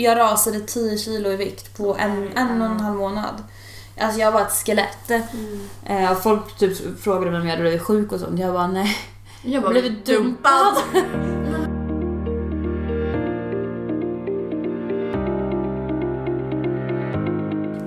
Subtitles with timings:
[0.00, 3.44] jag rasade 10 kilo i vikt på en, en och en halv månad.
[3.98, 5.10] Alltså jag var ett skelett.
[5.86, 8.40] Eh, och folk typ frågade mig om jag hade blivit sjuk och sånt.
[8.40, 8.96] Jag bara nej.
[9.42, 10.76] Jag bara Blivit dumpad.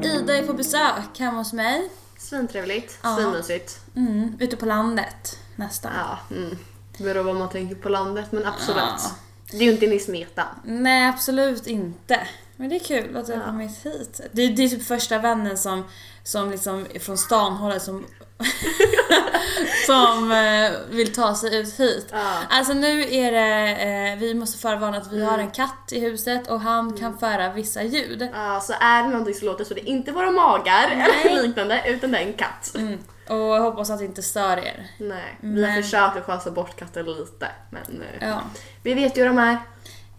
[0.04, 1.90] Ida är på besök hemma hos mig.
[2.18, 3.16] Svintrevligt, Ja.
[3.16, 3.80] svinmysigt.
[3.96, 5.92] Mm, ute på landet nästan.
[5.96, 6.58] Ja, mm.
[6.98, 8.84] Det beror vad man tänker på landet men absolut.
[9.04, 9.12] Ja.
[9.52, 10.46] Det är ju inte i smeten.
[10.64, 12.28] Nej, absolut inte.
[12.56, 13.46] Men det är kul att du har Ja.
[13.46, 14.22] kommit hit.
[14.32, 15.84] Det, det är typ första vännen som,
[16.24, 18.06] som liksom från stan håller som,
[19.86, 22.08] som eh, vill ta sig ut hit.
[22.12, 22.34] Ja.
[22.50, 23.76] Alltså nu är det,
[24.12, 25.30] eh, vi måste förvarna att vi Mm.
[25.30, 28.30] har en katt i huset och han kan föra vissa ljud.
[28.34, 31.82] Ja, så är det någonting som låter så det är inte våra magar eller liknande
[31.88, 32.72] utan det är en katt.
[32.76, 33.00] Mm.
[33.28, 34.88] Och jag hoppas att det inte stör er.
[34.98, 38.42] Nej, vi har Men- försökt att chasa bort katten lite men eh, Ja,
[38.84, 39.58] vi vet ju hur de är.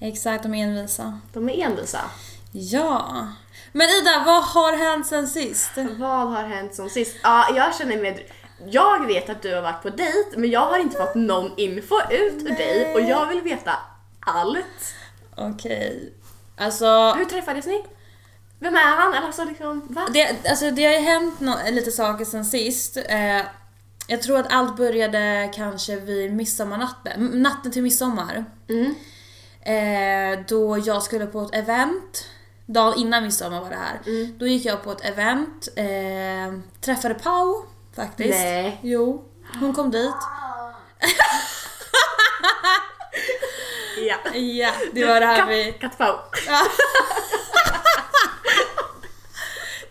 [0.00, 0.42] exakt.
[0.42, 1.20] De är envisa.
[1.32, 2.00] De är envisa.
[2.52, 3.28] Ja.
[3.76, 5.70] Men Ida, vad har hänt sen sist?
[5.98, 7.16] Vad har hänt som sist?
[7.22, 8.28] Ja, jag känner mig...
[8.66, 11.94] Jag vet att du har varit på dejt men jag har inte fått någon info
[12.10, 13.72] ut ur dig och jag vill veta
[14.20, 14.94] allt.
[15.36, 16.12] Okej.
[16.56, 17.12] Alltså...
[17.16, 17.84] Hur träffades ni?
[18.58, 19.24] Vem är han?
[19.24, 20.06] Alltså liksom, va?
[20.12, 22.96] Det, alltså det har ju hänt nå- lite saker sen sist.
[22.96, 23.42] Eh,
[24.06, 28.44] jag tror att allt började kanske vid midsommarnatten, natten till midsommar.
[28.68, 28.94] Mm.
[29.60, 32.26] Eh, då jag skulle på ett event,
[32.66, 34.00] dagen innan midsommar var det här.
[34.06, 34.38] Mm.
[34.38, 37.62] Då gick jag på ett event, eh, träffade Pau
[37.96, 38.38] faktiskt.
[38.38, 38.78] Nej.
[38.82, 39.24] Jo,
[39.60, 40.14] hon kom dit.
[43.96, 44.16] Ja.
[44.34, 45.64] Ja, det var det här vi...
[45.64, 46.16] Katt, kattpau.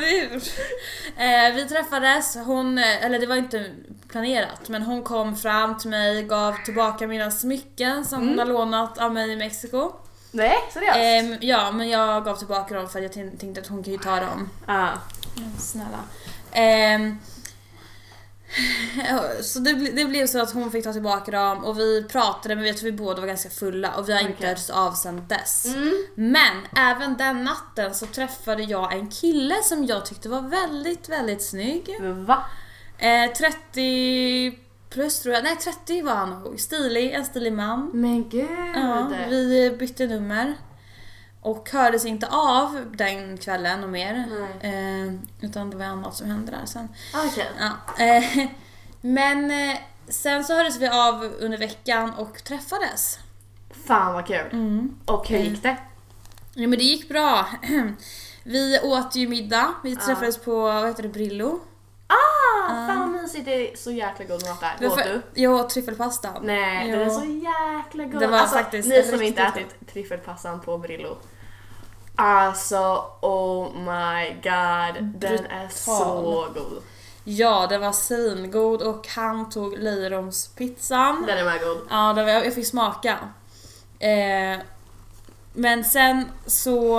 [0.01, 3.71] Det eh, vi träffades, hon, eh, eller det var inte
[4.09, 8.99] planerat, men hon kom fram till mig, gav tillbaka mina smycken som hon har lånat
[8.99, 9.93] av mig i Mexiko.
[10.31, 10.97] Nej, seriöst?
[10.99, 13.93] Ehm, ja, men jag gav tillbaka dem för att jag tän- tänkte att hon kan
[13.93, 14.51] ju ta dem.
[14.67, 14.89] Ja.
[15.59, 16.01] Snälla.
[16.53, 17.19] Ehm,
[19.43, 22.67] så det, det blev så att hon fick ta tillbaka dem och vi pratade men
[22.67, 25.67] jag tror vi båda var ganska fulla och vi har inte hörts av sen dess.
[25.67, 26.07] Mm.
[26.15, 31.43] Men även den natten så träffade jag en kille som jag tyckte var väldigt, väldigt
[31.45, 31.97] snygg.
[32.27, 32.45] Va?
[32.99, 34.59] Eh, 30
[34.91, 36.61] plus tror jag, nej 30 var han nog.
[36.61, 37.91] Stilig, en stilig man.
[37.95, 38.49] Men gud.
[38.75, 40.55] Ja, vi bytte nummer.
[41.41, 44.25] Och hördes inte av den kvällen och mer.
[44.61, 46.89] Eh, utan det var annat som hände där sen.
[47.15, 47.51] Okej.
[47.59, 48.05] Ja.
[48.05, 48.47] Eh,
[49.01, 49.77] men eh,
[50.09, 53.19] sen så hördes vi av under veckan och träffades.
[53.87, 54.47] Fan vad kul.
[54.53, 54.97] Mm.
[55.05, 55.77] Och hur gick det?
[56.55, 57.47] Ja men det gick bra.
[58.45, 60.01] Vi åt ju middag, vi Ja.
[60.07, 61.61] träffades på, vad heter det, Brillo.
[62.07, 63.45] Ah, fan vad mysigt.
[63.45, 64.87] Det är så jäkla god mat där.
[64.89, 65.23] Åt du?
[65.43, 66.31] Jag åt tryffelpasta.
[66.43, 66.99] Nej, Jo.
[66.99, 68.21] den är så jäkla god.
[68.21, 69.63] Det var alltså, faktiskt ni som inte god.
[69.63, 71.17] ätit tryffelpastan på Brillo.
[72.17, 75.05] Alltså, oh my god.
[75.05, 76.83] Den är så god.
[77.25, 81.25] Ja, det var svingod och han tog löjromspizzan.
[81.27, 81.79] Den är med god.
[81.91, 83.19] Ja, det var, jag fick smaka.
[83.99, 84.59] Eh,
[85.53, 86.99] men sen så...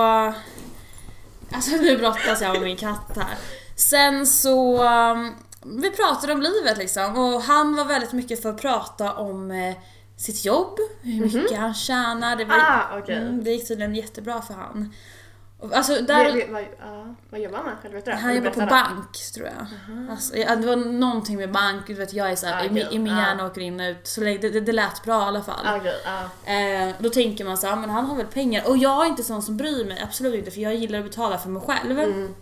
[1.51, 3.37] Alltså nu brottas jag med min katt här.
[3.77, 4.83] Sen så...
[5.11, 5.35] um,
[5.81, 9.75] Vi pratade om livet liksom och han var väldigt mycket för att prata om eh,
[10.17, 12.35] sitt jobb, hur mycket han tjänar.
[12.35, 13.15] Det, var, Ah, okej.
[13.17, 14.93] mm, det gick tydligen jättebra för han.
[15.73, 17.73] Alltså, Vi- där, vi- vad, ja, vad jobbar han?
[17.83, 18.65] Eller vet du han jobbar på det.
[18.65, 19.65] bank tror jag.
[20.11, 22.85] Alltså, ja, det var någonting med bank, du vet jag är såhär, Ah, i, min-
[22.85, 22.95] okej.
[22.95, 23.19] i min Ah.
[23.21, 24.07] hjärna åker in och ut.
[24.07, 25.65] Så det, det, det lät bra i alla fall.
[25.67, 25.93] Ah, Okej,
[26.45, 26.51] ja.
[26.53, 28.67] Eh, då tänker man så här, men han har väl pengar.
[28.69, 30.51] Och jag är inte sån som bryr mig, absolut inte.
[30.51, 31.99] För jag gillar att betala för mig själv.
[31.99, 32.33] Mm.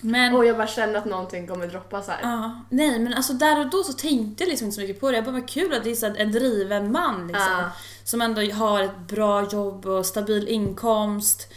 [0.00, 0.34] Men...
[0.34, 2.18] Och jag bara känner att någonting kommer droppa så här.
[2.22, 5.10] Ja, nej men alltså där och då så tänkte jag liksom inte så mycket på
[5.10, 5.16] det.
[5.16, 7.52] Jag bara, vad kul att det är så en driven man liksom.
[7.58, 7.70] Ja.
[8.04, 11.52] Som ändå har ett bra jobb och stabil inkomst.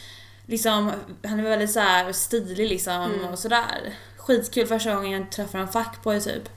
[0.45, 0.91] Liksom,
[1.23, 3.25] han är väldigt så här stilig liksom Mm.
[3.25, 3.93] och sådär.
[4.17, 6.49] Skitkul första gången jag träffar en fuckboy typ.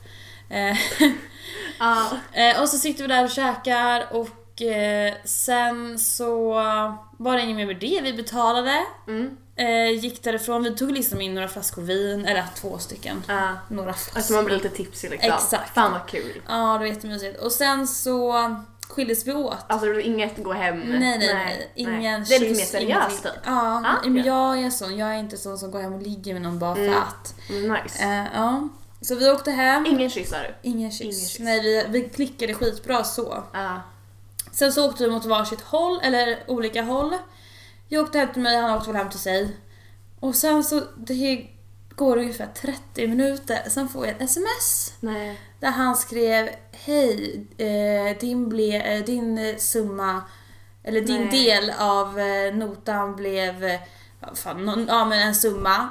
[0.49, 0.77] Eh,
[1.79, 2.11] Ja.
[2.33, 4.29] Eh, och så sitter vi där och käkar och
[4.61, 6.53] eh, sen så
[7.19, 8.01] var det inget mer med det.
[8.03, 9.37] Vi betalade, Mm.
[9.57, 10.63] eh, gick därifrån.
[10.63, 13.23] Vi tog liksom in några flaskor vin, eller två stycken.
[13.29, 13.49] Ja.
[13.69, 14.17] Några flaskor.
[14.19, 15.33] Alltså man blir lite tipsig liksom.
[15.33, 15.75] Exakt.
[15.75, 16.43] Fan vad kul.
[16.49, 17.41] Ja, det var jättemysigt.
[17.41, 18.35] Och sen så
[18.89, 19.57] skildes vi åt.
[19.67, 20.81] Alltså det var inget gå hem.
[20.81, 21.73] Nej, nej, nej.
[21.75, 23.33] Ingen Det är lite mer kyss, seriöst typ.
[23.45, 24.97] Ja, Ah, men jag är sån.
[24.97, 26.95] Jag är inte sån som går hem och ligger med någon bara för Mm.
[27.03, 27.35] att.
[27.85, 28.05] Nice.
[28.05, 28.69] Eh, ja.
[29.01, 29.87] Så vi åkte hem.
[29.87, 30.57] Ingen kyssar.
[30.63, 31.01] Ingen kyss.
[31.01, 31.39] Ingen kyss.
[31.39, 33.43] Nej, vi, vi klickade skitbra så.
[33.53, 33.81] Ja.
[34.53, 37.17] Sen så åkte vi mot varsitt håll, eller olika håll.
[37.89, 39.57] Jag åkte hem till mig, han åkte väl hem till sig.
[40.21, 41.47] Och sen så, det
[41.91, 44.95] går ungefär 30 minuter, sen får jag ett sms.
[45.01, 45.41] Nej.
[45.61, 50.23] Där han skrev Hej, eh, din, ble, eh, din summa
[50.85, 51.45] eller din Nej.
[51.45, 53.81] del av eh, notan blev eh,
[54.35, 55.89] fan, någon, ja, men en summa.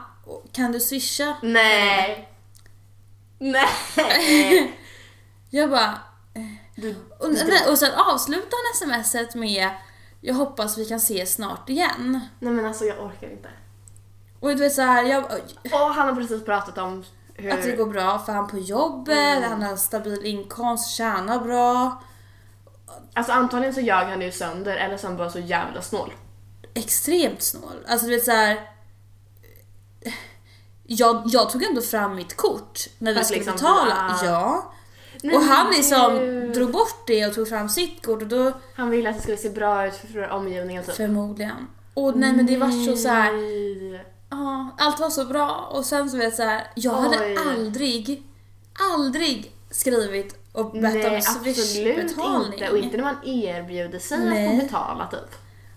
[0.51, 1.35] Kan du swisha?
[1.41, 2.29] Nej.
[3.39, 4.77] Nej.
[5.49, 5.99] Jag bara...
[6.75, 7.29] Du, Och,
[7.69, 8.57] och sen avslutar
[8.87, 9.69] han smset med
[10.21, 12.19] Jag hoppas vi kan ses snart igen.
[12.39, 13.49] nej men alltså jag orkar inte.
[14.39, 15.23] Och du vet så här, jag,
[15.71, 17.03] Och han har precis pratat om
[17.33, 17.51] hur...
[17.53, 19.49] att det går bra för han på jobbet, Mm.
[19.51, 22.01] han har stabil inkomst, tjänar bra.
[23.13, 26.13] Alltså antagligen så ljög han ju sönder eller så är han bara så jävla snål.
[26.73, 27.85] Extremt snål.
[27.87, 28.69] Alltså du vet så här.
[30.83, 33.95] Jag, jag tog ändå fram mitt kort när vi skulle liksom, betala.
[34.21, 34.25] ah.
[34.25, 34.73] Ja.
[35.21, 36.53] Nej, och han liksom gud.
[36.53, 39.37] drog bort det och tog fram sitt kort och då Han ville att det skulle
[39.37, 40.95] se bra ut för omgivningen typ.
[40.95, 41.67] förmodligen.
[41.93, 43.31] Och nej men det var så så här.
[43.31, 44.05] Nej.
[44.29, 47.37] Ja, allt var så bra och sen så vet jag så här, jag hade Oj.
[47.49, 48.23] aldrig,
[48.93, 52.53] aldrig skrivit och bett Nej om absolut swishbetalning.
[52.53, 52.69] inte.
[52.69, 54.45] Och inte när man erbjuder sig Nej.
[54.47, 55.35] att få betala typ.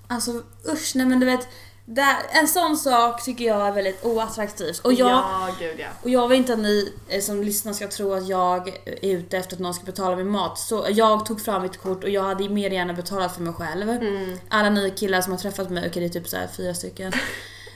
[0.08, 0.30] Alltså
[0.72, 1.48] usch, nej men du vet,
[1.86, 4.78] där, en sån sak tycker jag är väldigt oattraktivt.
[4.78, 5.86] Och jag, Ja, gud ja.
[6.02, 9.38] och jag vill inte att ni eh, som lyssnar ska tro att jag är ute
[9.38, 10.58] efter att någon ska betala min mat.
[10.58, 13.90] Så jag tog fram mitt kort och jag hade mer gärna betalat för mig själv.
[13.90, 14.38] Mm.
[14.48, 17.12] Alla ni killar som har träffat mig, okej det är typ så fyra stycken.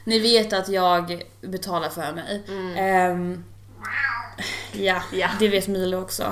[0.05, 2.43] Ni vet att jag betalar för mig.
[2.77, 3.45] Ehm,
[4.73, 5.29] ja, Ja.
[5.39, 6.23] det vet Milo också.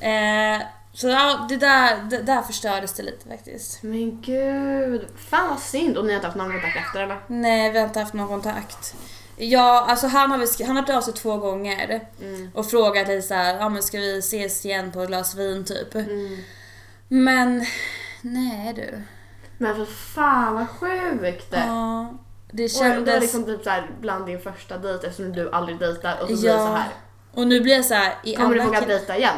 [0.00, 0.62] Eh,
[0.94, 3.82] så ja, det där, det där förstördes det lite faktiskt.
[3.82, 5.06] Men gud.
[5.16, 5.96] Fan vad synd.
[5.98, 7.20] Och ni har inte haft någon kontakt efter eller?
[7.26, 8.94] Nej, vi har inte haft någon kontakt.
[9.36, 12.00] Ja, alltså han har, väl han har hört av sig två gånger
[12.54, 15.94] och frågat lite såhär, ja men ska vi ses igen på ett glas vin typ.
[17.08, 17.66] Men,
[18.22, 19.02] nej du.
[19.58, 21.46] Men för fan vad sjukt.
[21.50, 22.14] Ja,
[22.50, 23.20] det Och det kändes...
[23.20, 26.58] liksom typ såhär bland din första dejt eftersom du aldrig dejtar och så blir det
[26.58, 26.74] så Ja.
[26.76, 26.88] här.
[27.34, 29.36] Och nu blir jag såhär i Kommer du alla våga kill- dejta igen?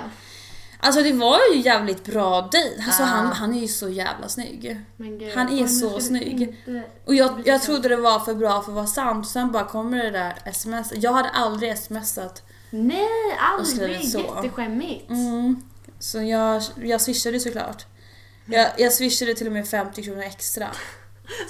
[0.85, 2.83] Alltså det var ju jävligt bra dejt.
[2.87, 3.07] Alltså Ah.
[3.07, 4.81] han, han är ju så jävla snygg.
[4.97, 6.57] Gud, Han är så snygg.
[7.05, 9.29] Och jag, jag trodde det var för bra för att vara sant.
[9.29, 10.93] Sen bara kommer det där sms.
[10.97, 12.43] Jag hade aldrig smsat.
[12.71, 13.09] Nej,
[13.39, 14.09] aldrig.
[14.11, 14.19] så.
[14.19, 15.11] Jätteskämmigt.
[15.11, 15.63] Mm.
[15.99, 17.87] Så jag, jag swishade såklart.
[18.47, 20.67] Jag, jag swishade till och med 50 kronor extra.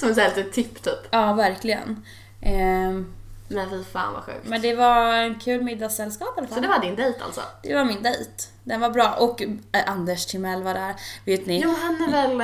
[0.01, 0.99] Som ett litet tipp typ.
[1.11, 2.05] Ja, verkligen.
[2.41, 3.13] Ehm,
[3.49, 4.45] Men fy fan vad sjukt.
[4.45, 6.55] men det var en kul middagssällskap i alla fall.
[6.57, 7.41] Så det var din dejt alltså?
[7.63, 8.31] Det var min dejt.
[8.65, 9.15] Den var bra.
[9.19, 10.95] Och äh, Anders Timell var där.
[11.25, 11.61] Vet ni?
[11.61, 12.41] Jo, han är väl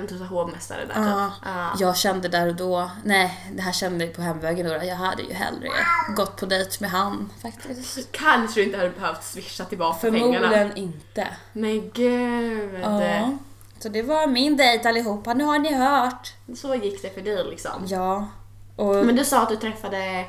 [0.00, 1.32] eh, typ hovmästare där typ.
[1.44, 1.72] Ja.
[1.78, 5.22] jag kände där och då, nej det här kände jag på hemvägen då, jag hade
[5.22, 5.68] ju hellre
[6.16, 8.12] gått på dejt med han faktiskt.
[8.12, 10.48] Kanske du inte hade behövt swisha tillbaka pengarna.
[10.48, 11.28] Förmodligen inte.
[11.52, 12.80] Men gud.
[12.82, 13.30] Ja.
[13.78, 16.32] Så det var min dejt allihopa, nu har ni hört.
[16.56, 17.86] Så gick det för dig liksom.
[17.86, 18.28] Ja.
[18.76, 20.24] Och, Men du sa att du träffade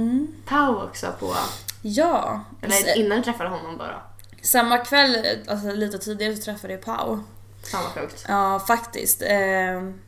[0.00, 1.34] mm, Pau också på...
[1.82, 2.44] ja.
[2.62, 3.84] Eller innan du träffade honom då.
[4.42, 7.18] Samma kväll, alltså lite tidigare så träffade jag Pau.
[7.72, 8.24] Fan vad sjukt.
[8.28, 9.22] Ja faktiskt.
[9.22, 9.28] Eh,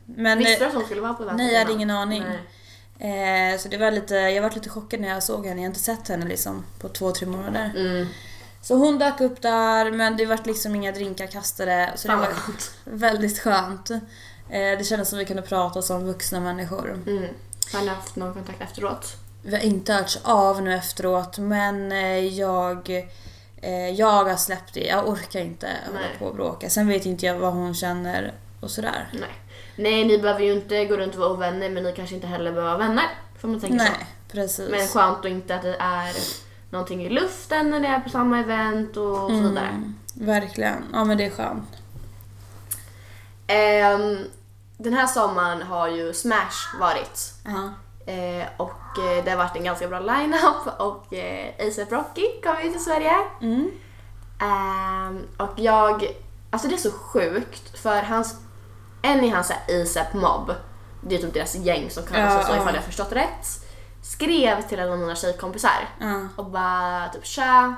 [0.04, 2.24] men, Visste du att hon skulle vara på den Nej, jag hade ingen aning.
[2.98, 3.52] Nej.
[3.52, 5.60] Eh, så det var lite, jag var lite chockad när jag såg henne.
[5.60, 7.72] Jag har inte sett henne liksom på två, tre månader.
[7.76, 8.06] Mm.
[8.62, 11.92] Så hon dök upp där men det vart liksom inga drinkar kastade.
[11.96, 12.74] Så det Fan var vad skönt.
[12.84, 13.90] väldigt skönt.
[13.90, 17.02] Eh, det kändes som vi kunde prata som vuxna människor.
[17.06, 17.24] Mm.
[17.72, 19.16] Har ni haft någon kontakt efteråt?
[19.42, 22.90] Vi har inte hörts av nu efteråt men eh, jag,
[23.56, 24.86] eh, jag har släppt det.
[24.86, 26.18] Jag orkar inte hålla Nej.
[26.18, 26.70] på och bråka.
[26.70, 29.08] Sen vet inte jag vad hon känner och sådär.
[29.12, 29.28] Nej.
[29.76, 32.52] Nej, ni behöver ju inte gå runt och vara ovänner men ni kanske inte heller
[32.52, 33.04] behöver vara vänner.
[33.38, 33.84] För man tänker så.
[33.84, 34.70] Nej, precis.
[34.70, 36.12] Men skönt och inte att det är
[36.70, 39.68] någonting i luften när ni är på samma event och så vidare.
[39.68, 40.84] Mm, verkligen.
[40.92, 41.68] Ja men det är skönt.
[43.46, 44.24] Ehm,
[44.76, 47.34] den här sommaren har ju Smash varit.
[47.44, 47.70] Ja.
[48.12, 48.81] Eh, och eh,
[49.24, 53.12] det har varit en ganska bra line-up och eh, ASAP Rocky kom ju till Sverige.
[53.40, 53.70] Mm.
[54.40, 56.06] Ehm, och jag,
[56.50, 58.36] alltså det är så sjukt för hans,
[59.02, 60.54] en i hans så här ASAP mobb,
[61.00, 62.62] det är typ deras gäng som kallas Ja, så ja.
[62.62, 63.46] ifall jag förstått rätt,
[64.02, 66.28] skrev till en av mina tjejkompisar Ja.
[66.36, 67.74] och bara typ tja,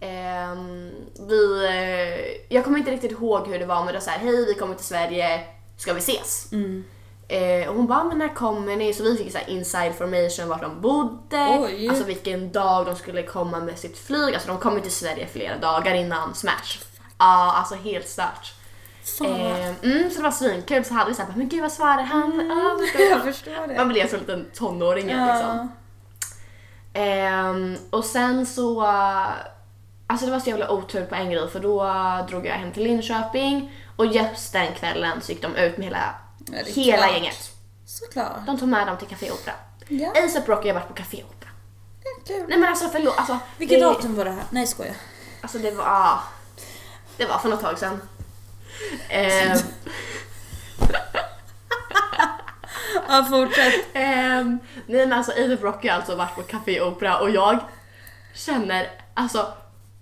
[0.00, 0.90] ehm,
[1.28, 4.46] vi, eh, jag kommer inte riktigt ihåg hur det var men det var såhär hej
[4.46, 5.40] vi kommer till Sverige,
[5.76, 6.52] ska vi ses?
[6.52, 6.84] Mm.
[7.28, 8.94] Eh, och hon bara, men när kommer ni?
[8.94, 11.88] Så vi fick så här inside information vart de bodde, Oj.
[11.88, 14.34] alltså vilken dag de skulle komma med sitt flyg.
[14.34, 16.78] Alltså de kom ju till Sverige flera dagar innan Smash.
[17.18, 18.52] Ja, alltså helt stört.
[19.24, 20.84] Eh, mm, så det var svinkul.
[20.84, 22.32] Så hade vi såhär, men gud vad svarar han?
[22.32, 22.50] Mm.
[22.50, 23.74] Ah, jag Jag göra?" förstår det.
[23.76, 25.72] Man blev som en liten tonåring liksom.
[26.92, 28.82] Ehm, och sen så...
[30.08, 31.84] Alltså det var så jävla otur på en grej för då
[32.28, 35.98] drog jag hem till Linköping och just den kvällen så gick de ut med hela,
[35.98, 36.14] Ja,
[36.46, 37.12] det hela klart.
[37.12, 37.50] gänget.
[37.86, 38.46] Såklart.
[38.46, 39.54] De tog med dem till Café Opera.
[39.88, 40.12] Ja.
[40.24, 41.50] ASAP Rocky har varit på Café Opera.
[42.26, 42.44] Kul.
[42.48, 43.18] Nej men alltså förlåt.
[43.18, 44.44] Alltså, Vilket det, datum var det här?
[44.50, 44.94] Nej skojar.
[45.42, 45.84] Alltså det var...
[45.84, 46.18] Ah,
[47.16, 48.00] det var för något tag sedan.
[49.08, 49.58] Ehm,
[53.08, 53.86] Ja, fortsätt.
[53.92, 57.58] Ehm, nej men alltså A$AP Rocky har alltså varit på Café Opera och jag
[58.34, 59.52] känner, alltså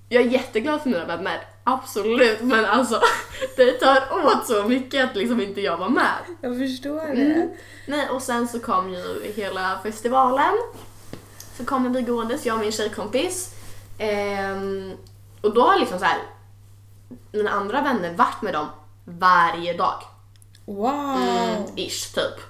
[0.09, 3.00] jag är jätteglad för mina vänner, absolut, men alltså
[3.56, 6.18] det tar åt så mycket att liksom inte jag var med.
[6.40, 7.23] Jag förstår det.
[7.23, 7.50] Mm.
[7.87, 10.54] Nej, och sen så kom ju hela festivalen.
[11.56, 13.54] Så kommer vi gåendes, jag och min tjejkompis.
[13.99, 14.92] Ehm,
[15.40, 16.18] och då har liksom så här
[17.33, 18.66] mina andra vänner varit med dem
[19.04, 20.02] varje dag.
[20.64, 21.16] Wow.
[21.16, 22.40] Mm, ish, typ.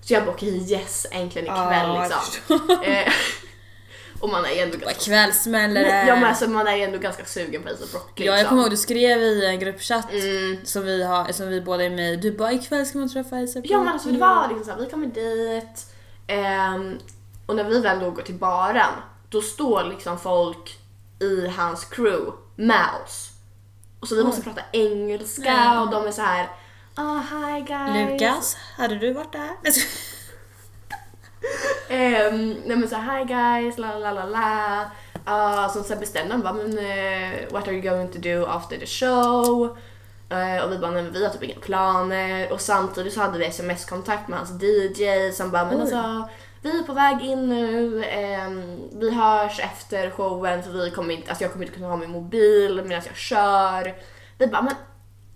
[0.00, 2.76] Så jag bara okej yes, äntligen ikväll jag liksom.
[4.20, 5.00] Och man är ju ändå ganska...
[5.04, 8.38] kvällsmäller det Ja men alltså man är ju ändå ganska sugen på Ace Rocky Ja,
[8.38, 10.56] jag kommer ihåg du skrev i en gruppchatt Mm.
[10.64, 12.16] som, vi har, som vi båda är med i.
[12.16, 14.90] Du bara ikväll ska man träffa Isa Ja men alltså det var liksom såhär, vi
[14.90, 15.86] kommer dit
[16.26, 16.98] ehm,
[17.46, 18.92] och när vi väl då går till baren
[19.28, 20.78] då står liksom folk
[21.20, 23.30] i hans crew med oss.
[24.00, 25.78] Och så vi måste prata engelska Nej.
[25.78, 26.50] och de är så här.
[26.96, 28.12] Oh, hi guys.
[28.12, 29.50] Lukas, hade du varit där?
[31.90, 34.80] Um, nej men så hi guys, la la la la.
[35.28, 38.76] Uh, så sen bestämde de bara, men eh, what are you going to do after
[38.78, 39.76] the show?
[40.30, 42.52] Eh, och vi bara, men vi har typ inga planer.
[42.52, 45.80] Och samtidigt så hade vi sms-kontakt med hans DJ som bara, men Oj.
[45.80, 46.28] alltså
[46.62, 51.28] vi är på väg in nu, ehm, vi hörs efter showen för vi kommer inte,
[51.28, 53.94] alltså jag kommer inte kunna ha min mobil medan jag kör.
[54.38, 54.74] Vi bara, men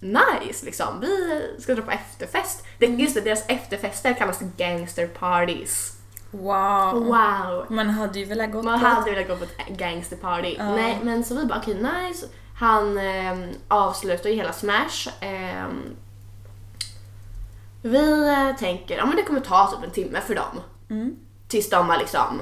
[0.00, 2.64] nice liksom, vi ska dra på efterfest.
[2.78, 5.96] Det, just det, deras efterfester kallas gangster parties.
[6.30, 6.92] Wow.
[7.06, 7.66] Wow!
[7.68, 10.54] Man hade ju velat Man på- hade velat gå på ett gangsterparty.
[10.58, 10.74] Ja.
[10.76, 12.26] Nej, men så vi bara okej nice.
[12.58, 13.38] Han eh,
[13.68, 15.08] avslutar ju hela Smash.
[15.20, 15.96] ehm,
[17.82, 20.60] vi eh, tänker, ja men det kommer ta typ en timme för dem.
[20.90, 21.16] Mm.
[21.48, 22.40] Tills de har liksom,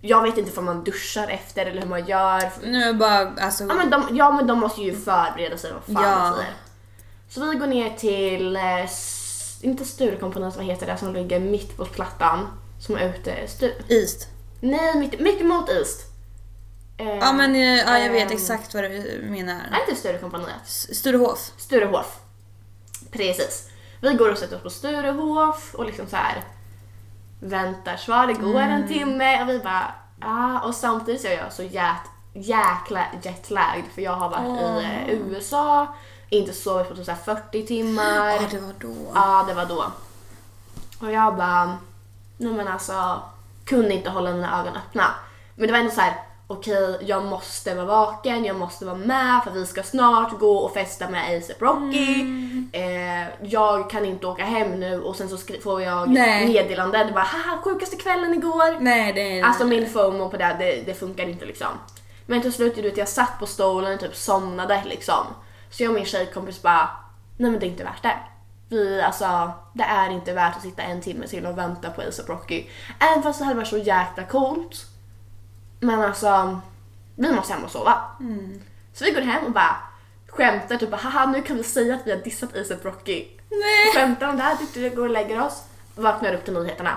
[0.00, 2.42] jag vet inte om man duschar efter eller hur man gör.
[2.64, 6.04] Nu bara, alltså, Ja men de, ja, men de måste ju förbereda sig vad fan
[6.04, 6.18] Ja.
[6.18, 6.52] man säger.
[7.28, 8.88] Så vi går ner till, eh,
[9.62, 12.46] inte Sturecompagniet, vad heter det som ligger mitt på plattan?
[12.80, 14.28] Som är ute, Stu- East.
[14.60, 16.00] Nej, mitt, mitt emot East.
[16.98, 19.54] Eh, Ja men eh, ja, jag vet ehm, exakt vad du menar.
[19.54, 20.54] Är inte Sturecompagniet?
[20.64, 21.52] S- Sturehof.
[21.56, 22.18] Sturehof.
[23.10, 23.68] Precis.
[24.00, 26.42] Vi går och sätter oss på Sturehof och liksom så här
[27.40, 28.26] väntar svar.
[28.26, 28.70] Det går Mm.
[28.82, 32.02] en timme och vi bara ah, och samtidigt så är jag så jät,
[32.34, 35.94] jäkla jetlagged för jag har varit i eh, USA,
[36.30, 38.32] inte sovit på typ så här 40 timmar.
[38.32, 38.94] Ja det var då.
[39.14, 39.84] Ja, det var då.
[41.00, 41.78] Och jag bara,
[42.36, 43.22] nej men alltså,
[43.64, 45.04] kunde inte hålla mina ögon öppna.
[45.54, 46.14] Men det var ändå så här,
[46.46, 50.74] okej, jag måste vara vaken, jag måste vara med för vi ska snart gå och
[50.74, 52.20] festa med ASAP Rocky.
[52.72, 56.48] Eh, jag kan inte åka hem nu och sen så får jag Nej.
[56.48, 58.80] meddelande, det bara haha sjukaste kvällen igår.
[58.80, 59.44] Nej det är...
[59.44, 61.68] Alltså min FOMO på det, det, det funkar inte liksom.
[62.26, 65.26] Men till slut, du vet, jag satt på stolen och typ somnade liksom.
[65.70, 66.90] Så jag och min tjejkompis bara,
[67.36, 68.18] nej men det är inte värt det.
[68.68, 72.28] Vi, alltså, det är inte värt att sitta en timme till och vänta på ASAP
[72.28, 72.66] Rocky.
[72.98, 74.86] Även fast det hade varit så jäkla coolt.
[75.80, 76.60] Men alltså,
[77.14, 78.02] vi måste hem och sova.
[78.92, 79.76] Så vi går hem och bara
[80.28, 83.26] skämtar typ haha nu kan vi säga att vi har dissat ASAP Rocky.
[83.50, 83.94] Nej.
[83.94, 85.62] Skämtar om det här, vi går och lägger oss.
[85.94, 86.96] Vaknar upp till nyheterna.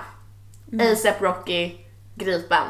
[0.82, 1.78] ASAP Rocky
[2.16, 2.64] gripen.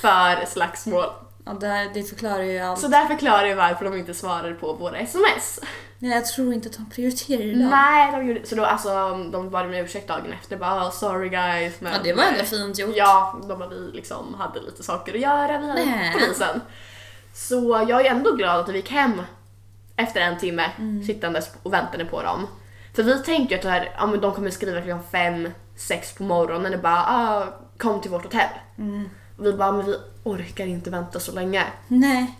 [0.00, 1.06] För slagsmål.
[1.44, 2.80] Ja, det, här, det förklarar ju allt.
[2.80, 5.60] Så där förklarar jag varför de inte svarar på våra sms.
[5.98, 7.68] Nej, jag tror inte att de prioriterar det.
[7.70, 8.88] Nej, de gjorde, så då alltså
[9.32, 12.44] de bad om ursäkt dagen efter bara "Oh, sorry guys men Ja det var ändå
[12.44, 12.94] fint gjort.
[12.96, 16.12] Ja, de vi liksom hade lite saker att göra, vi hade Nej.
[16.12, 16.60] polisen.
[17.34, 19.22] Så jag är ändå glad att vi gick hem
[19.96, 21.04] efter en timme Mm.
[21.04, 22.46] sittandes och väntade på dem.
[22.94, 26.14] För vi tänkte ju att det här, ja, men de kommer skriva klockan fem, sex
[26.14, 27.44] på morgonen och bara ah,
[27.78, 28.48] kom till vårt hotell.
[28.78, 29.08] Mm.
[29.38, 31.66] Och vi bara, men vi orkar inte vänta så länge.
[31.88, 32.38] Nej.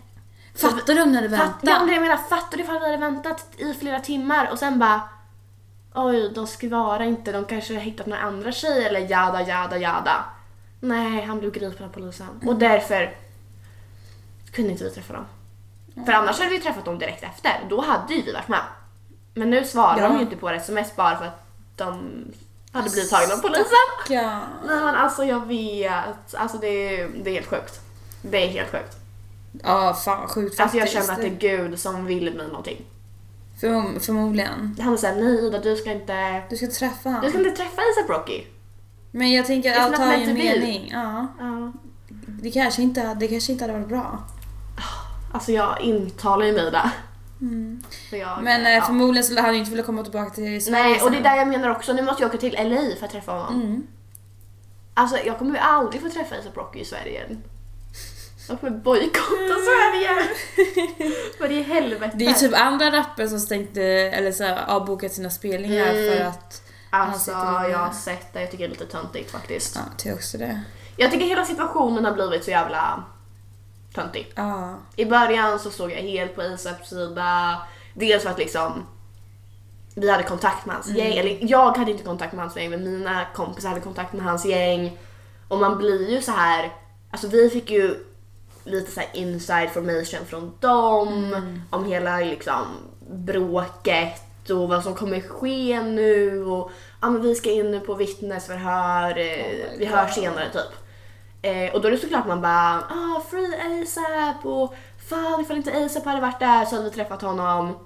[0.55, 2.97] Fattar du om ni hade Fatt, ja, det jag menar, fattar du ifall vi hade
[2.97, 5.01] väntat i flera timmar och sen bara
[5.93, 10.25] Oj, de svarar inte, de kanske har hittat några andra tjejer eller jada jada jada.
[10.79, 12.27] Nej, han blev gripen av polisen.
[12.45, 13.15] Och därför
[14.51, 15.25] kunde inte vi träffa dem.
[16.05, 18.61] För annars hade vi träffat dem direkt efter, då hade ju vi varit med.
[19.33, 20.07] Men nu svarar Ja.
[20.07, 21.45] de ju inte på sms bara för att
[21.75, 22.25] de
[22.71, 23.65] hade blivit tagna av polisen.
[24.67, 27.79] Nej men alltså jag vet, alltså det är, det är helt sjukt.
[28.21, 28.97] Det är helt sjukt.
[29.63, 32.85] Ja, fan sjukt Alltså jag känner att det är Gud som vill mig någonting.
[33.61, 34.77] Förm- förmodligen.
[34.81, 37.29] Han säger nej Ida, du ska inte, Du ska träffa du honom.
[37.29, 38.43] ska inte träffa ASAP Rocky.
[39.11, 40.89] Men jag tänker att allt har ju en mening.
[40.93, 41.27] Ja.
[41.39, 41.71] Ja.
[42.27, 44.23] Det kanske, inte, det kanske inte hade varit bra.
[45.33, 46.91] Alltså jag intalar ju mig det.
[47.41, 48.43] Jag, Mm.
[48.43, 48.81] Men eh, ja.
[48.81, 51.47] förmodligen skulle han inte vilja komma tillbaka till Sverige Nej, och det är där jag
[51.47, 53.61] menar också, nu måste jag åka till LA för att träffa honom.
[53.61, 53.87] Mm.
[54.93, 57.25] Alltså jag kommer ju aldrig få träffa ASAP Rocky i Sverige.
[58.49, 60.29] Jag kommer bojkotta Sverige!
[61.39, 62.11] Vad i helvete?
[62.17, 66.17] Det är ju typ andra rappare som stängde, eller så här, avbokat sina spelningar Mm.
[66.17, 67.31] för att Alltså
[67.71, 69.75] jag har sett det, jag tycker det är lite töntigt faktiskt.
[69.75, 70.61] Ja, tycker också det.
[70.97, 73.03] Jag tycker hela situationen har blivit så jävla
[73.93, 74.33] töntig.
[74.35, 74.77] Ja.
[74.95, 77.61] I början så stod jag helt på Isaps sida.
[77.93, 78.83] Dels för att liksom
[79.95, 82.83] vi hade kontakt med hans gäng, eller jag hade inte kontakt med hans gäng men
[82.83, 84.97] mina kompisar hade kontakt med hans gäng.
[85.47, 86.71] Och man blir ju så här,
[87.11, 87.95] alltså vi fick ju
[88.63, 91.35] lite så här inside information från dem
[91.69, 92.65] om hela liksom
[93.09, 96.71] bråket och vad som kommer ske nu och
[97.01, 100.80] ja men vi ska in nu på vittnesförhör, eh, vi hörs senare typ.
[101.41, 104.75] Eh, och då är det såklart man bara ah free ASAP och
[105.09, 107.77] fan ifall inte ASAP hade varit där så hade vi träffat honom.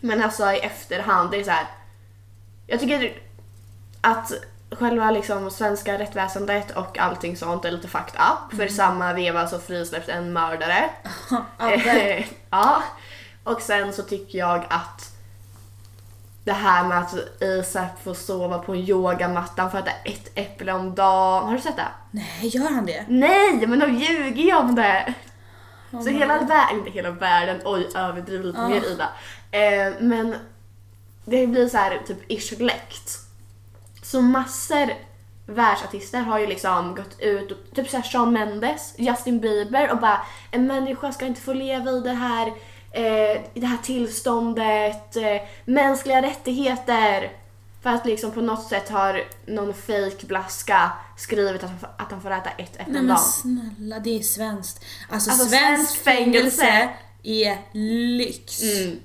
[0.00, 1.66] Men alltså i efterhand, det är så här.
[2.66, 3.22] Jag tycker
[4.00, 4.32] att
[4.70, 8.56] själva liksom svenska rättsväsendet och allting sånt är lite fucked up.
[8.56, 10.90] För i samma veva så frisläpps en mördare.
[12.50, 12.82] Ja.
[13.44, 15.13] Och sen så tycker jag att
[16.44, 20.94] det här med att Isaac får sova på yogamattan för att äta ett äpple om
[20.94, 21.48] dagen.
[21.48, 21.88] Har du sett det?
[22.10, 23.04] Nej, gör han det?
[23.08, 25.14] Nej, men de ljuger ju om det.
[25.90, 29.08] Så my hela världen, inte hela världen, oj överdriv lite mer Ida.
[29.50, 30.36] Eh, men
[31.24, 33.18] det blir så här typ ish läckt.
[34.02, 34.90] Så massor
[35.46, 40.20] världsartister har ju liksom gått ut och typ såhär Shawn Mendes, Justin Bieber och bara
[40.50, 42.52] en människa ska inte få leva i det här,
[42.94, 47.32] eh, det här tillståndet, eh, mänskliga rättigheter.
[47.82, 52.10] För att liksom på något sätt har någon fake blaska skrivit att han, får- att
[52.12, 53.18] han får äta ett äpple Nej om men dagen.
[53.18, 54.84] snälla, det är svenskt.
[55.10, 56.88] Alltså, Alltså, svenskt fängelse.
[57.22, 57.58] är
[58.16, 58.62] lyx.
[58.62, 59.00] Mm.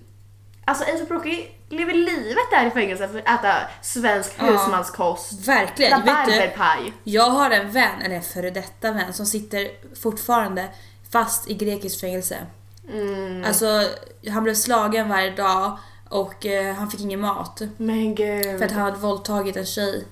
[0.65, 4.45] Alltså A$AP Rocky lever livet där i fängelse för att äta svensk Ja.
[4.45, 5.47] husmanskost.
[5.47, 5.91] Verkligen.
[5.99, 6.93] Rabarberpaj.
[7.03, 10.67] jag har en vän, eller en före detta vän, som sitter fortfarande
[11.11, 12.37] fast i grekiskt fängelse.
[12.93, 13.43] Mm.
[13.45, 13.83] Alltså,
[14.29, 15.77] han blev slagen varje dag
[16.09, 17.61] och eh, han fick ingen mat.
[17.77, 18.43] Men gud.
[18.59, 20.05] För att han hade våldtagit en tjej.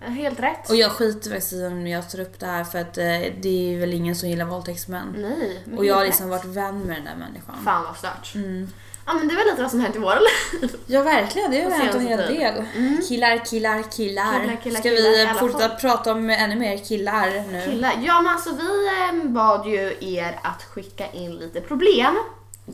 [0.00, 0.70] Helt rätt.
[0.70, 3.04] Och jag skiter faktiskt i om jag tar upp det här för att eh,
[3.40, 5.14] det är väl ingen som gillar våldtäktsmän.
[5.18, 5.62] Nej.
[5.66, 6.44] men Och jag har helt liksom rätt.
[6.44, 7.54] varit vän med den där människan.
[7.64, 8.34] Fan vad stört.
[8.34, 8.68] Mm.
[9.08, 10.76] Ja men det är väl lite vad som hänt i våra liv.
[10.86, 12.64] Ja verkligen, det har hänt en hel del.
[13.08, 14.40] Killar, killar, killar.
[14.40, 17.62] Killar, killar, Ska killar i vi alla fortsätta prata om ännu mer killar nu?
[17.70, 17.92] Killar.
[18.02, 18.88] Ja men alltså vi
[19.22, 22.16] eh, bad ju er att skicka in lite problem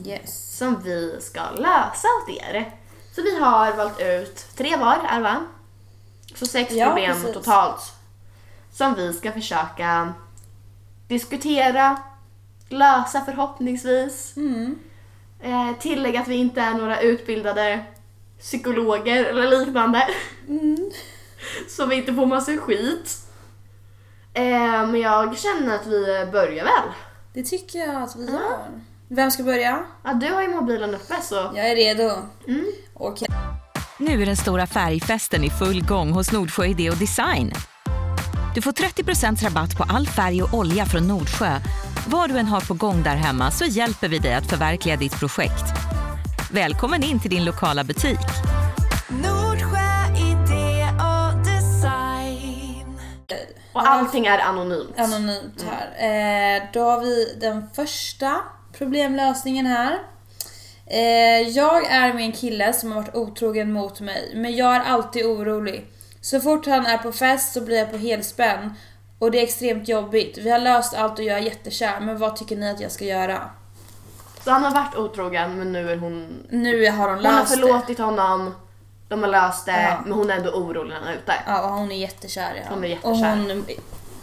[0.05, 0.57] Yes.
[0.57, 2.71] som vi ska lösa åt er.
[3.15, 5.37] Så vi har valt ut tre var, är det va?
[6.35, 7.33] Så sex Ja, problem precis.
[7.33, 7.81] totalt.
[8.73, 10.13] Som vi ska försöka
[11.07, 11.97] diskutera,
[12.69, 14.37] lösa förhoppningsvis.
[14.37, 14.75] Mm.
[15.41, 17.85] Eh, tillägga att vi inte är några utbildade
[18.39, 20.07] psykologer eller liknande.
[20.47, 20.91] Mm.
[21.69, 23.17] Så vi inte får massa skit.
[24.33, 26.89] Eh, men jag känner att vi börjar väl.
[27.33, 28.81] Det tycker jag att vi gör.
[29.07, 29.83] Vem ska börja?
[30.03, 31.35] Ja, du har ju mobilen uppe så.
[31.35, 32.11] Jag är redo.
[32.47, 32.65] Mm.
[32.93, 33.27] Okej.
[33.97, 37.53] Nu är den stora färgfesten i full gång hos Nordsjö Idé och Design.
[38.55, 41.59] Du får 30% rabatt på all färg och olja från Nordsjö.
[42.07, 45.19] Vad du än har på gång där hemma så hjälper vi dig att förverkliga ditt
[45.19, 45.63] projekt.
[46.51, 48.19] Välkommen in till din lokala butik.
[49.09, 52.97] Nordsjö idé och design.
[53.73, 54.99] Och allting är anonymt.
[54.99, 56.57] Anonymt här.
[56.57, 58.35] Eh, då har vi den första
[58.77, 59.99] problemlösningen här.
[60.87, 64.79] Eh, jag är med en kille som har varit otrogen mot mig, men jag är
[64.79, 65.87] alltid orolig.
[66.21, 68.73] Så fort han är på fest så blir jag på helspänn
[69.19, 70.37] och det är extremt jobbigt.
[70.37, 73.05] Vi har löst allt och jag är jättekär, men vad tycker ni att jag ska
[73.05, 73.49] göra?
[74.43, 76.43] Så han har varit otrogen men nu är hon...
[76.49, 77.57] Nu har hon Hon har löst det.
[77.61, 78.55] förlåtit honom,
[79.07, 80.01] de har löst det, Ja.
[80.03, 81.33] men hon är ändå orolig när han är ute.
[81.47, 82.73] Ja, och hon är jättekär i honom.
[82.73, 83.09] Hon är jättekär.
[83.09, 83.65] Och hon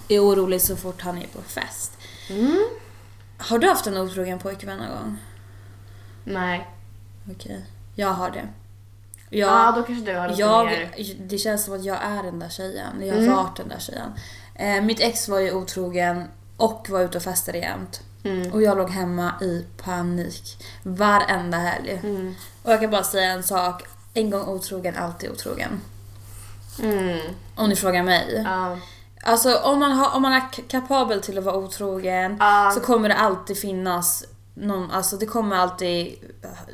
[0.08, 1.92] är orolig så fort han är på fest.
[2.30, 2.58] Mm.
[3.38, 5.18] Har du haft en otrogen pojkvän någon gång?
[6.24, 6.70] Nej.
[7.30, 7.64] Okej.
[7.94, 8.48] Jag har det.
[9.30, 10.90] Jag, Ja, då kanske du har lite jag, mer...
[11.18, 12.92] det känns som att jag är den där tjejen.
[13.06, 13.36] Jag har Mm.
[13.36, 14.12] varit den där tjejen.
[14.54, 16.24] Eh, mitt ex var ju otrogen
[16.56, 18.00] och var ute och festade jämt.
[18.24, 18.52] Mm.
[18.52, 20.64] Och jag låg hemma i panik.
[20.82, 22.00] Varenda helg.
[22.02, 22.34] Mm.
[22.62, 23.82] Och jag kan bara säga en sak.
[24.14, 25.80] En gång otrogen, alltid otrogen.
[26.82, 27.20] Mm.
[27.54, 28.42] Om ni frågar mig.
[28.44, 28.78] Ja.
[29.22, 32.72] Alltså om man, har, om man är kapabel till att vara otrogen Ja.
[32.74, 36.14] så kommer det alltid finnas någon, alltså det kommer alltid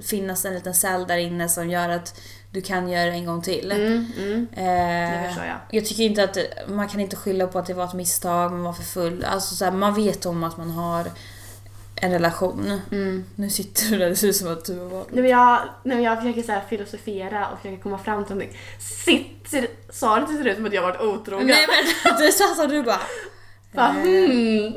[0.02, 3.72] finnas en liten cell där inne som gör att du kan göra en gång till.
[3.72, 4.46] Mm, mm.
[4.52, 5.56] Eh, Det förstår jag.
[5.70, 8.62] jag tycker inte att man kan inte skylla på att det var ett misstag, man
[8.62, 9.24] var för full.
[9.24, 11.06] Alltså så här, man vet om att man har
[11.94, 12.80] en relation.
[12.92, 13.24] Mm.
[13.34, 15.12] Nu sitter du där, det ser ut som att du har varit...
[15.12, 18.58] När jag, när jag försöker så här filosofera och försöker komma fram till någonting.
[18.78, 21.46] Sitt, ser, sa det ser ut som att jag har varit otrogen.
[21.46, 21.66] Nej
[22.04, 23.00] men det sa som du bara...
[23.72, 24.74] Bara, hmm.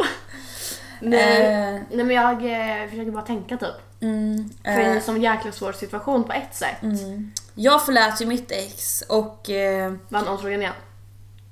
[0.99, 3.75] Nej, Eh, nej men jag eh, försöker bara tänka typ.
[4.01, 6.81] mm, För det är eh, en sån jäkla svår situation på ett sätt.
[6.83, 7.31] mm.
[7.55, 10.73] Jag förlät ju mitt ex och eh, Var han otrogen igen?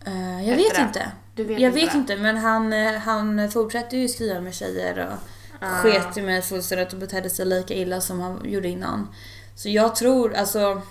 [0.05, 0.81] eh, jag Efter vet det?
[0.81, 1.11] inte.
[1.35, 1.97] Du vet jag inte vet det?
[1.97, 5.17] inte men han, eh, han fortsatte ju skriva med tjejer och
[5.61, 5.67] Ah.
[5.81, 9.07] sket i mig fullständigt och betedde sig lika illa som han gjorde innan.
[9.55, 10.81] Så jag tror, alltså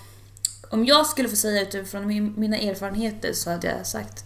[0.69, 4.23] om jag skulle få säga utifrån min, mina erfarenheter så hade jag sagt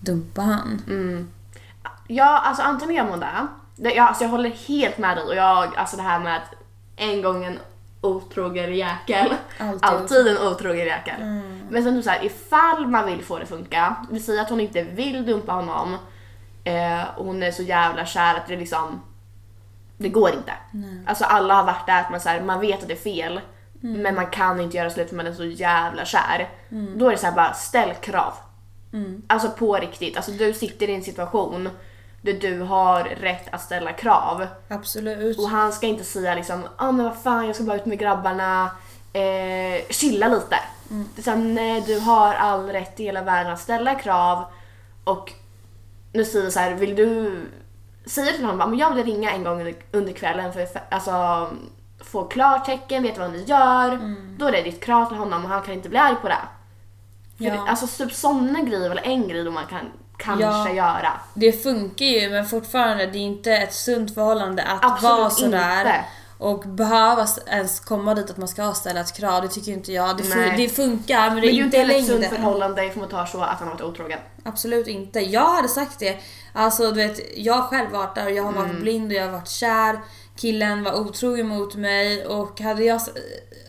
[0.00, 0.82] dumpa han.
[0.86, 1.30] Mm.
[2.08, 5.76] Ja, alltså antingen gör man det jag, alltså jag håller helt med dig och jag,
[5.76, 6.54] alltså det här med att
[6.96, 7.58] en gång en
[8.00, 9.84] otrogen jäkel, Alltid.
[9.84, 11.20] alltid en otrogen jäkel.
[11.70, 14.82] Men sen så här, ifall man vill få det funka, vi säger att hon inte
[14.82, 15.96] vill dumpa honom
[16.64, 19.00] eh, och hon är så jävla kär att det liksom,
[19.98, 20.52] det går inte.
[21.06, 23.40] Alltså alla har varit där att man, så här, man vet att det är fel
[23.80, 26.48] men man kan inte göra slut för man är så jävla kär.
[26.96, 28.32] Då är det så här bara, ställ krav.
[29.26, 31.68] Alltså på riktigt, alltså du sitter i en situation
[32.26, 34.46] där du har rätt att ställa krav.
[34.68, 35.38] Absolut.
[35.38, 37.98] Och han ska inte säga liksom, ah, men vad fan jag ska bara ut med
[37.98, 38.70] grabbarna,
[39.12, 40.56] eh, chilla lite.
[41.22, 44.44] Så här, nej du har all rätt i hela världen att ställa krav
[45.04, 45.32] och
[46.12, 47.40] nu säger jag så här, vill du
[48.06, 51.48] säga till honom att jag vill ringa en gång under, kvällen för att alltså,
[52.04, 54.16] få klartecken, veta vad ni gör.
[54.38, 56.38] Då är det ditt krav till honom och han kan inte bli arg på det.
[57.38, 57.52] För Ja.
[57.52, 60.72] det, alltså typ sådana grejer väl en grej då man kan kanske Ja.
[60.72, 61.12] göra.
[61.34, 65.80] Det funkar ju men fortfarande det är inte ett sunt förhållande att Absolut vara sådär.
[65.80, 66.04] inte.
[66.38, 70.16] Och behöva ens komma dit att man ska ställa ett krav, det tycker inte jag.
[70.16, 72.26] Det, fun- det funkar men det Men det är är ju inte inte ett sunt
[72.26, 74.18] förhållande ifall man tar så att han har varit otrogen.
[74.44, 75.20] Absolut inte.
[75.20, 76.16] Jag hade sagt det.
[76.52, 78.62] Alltså du vet, jag har själv varit där och jag har Mm.
[78.68, 80.00] varit blind och jag har varit kär.
[80.36, 83.00] Killen var otrogen mot mig och hade jag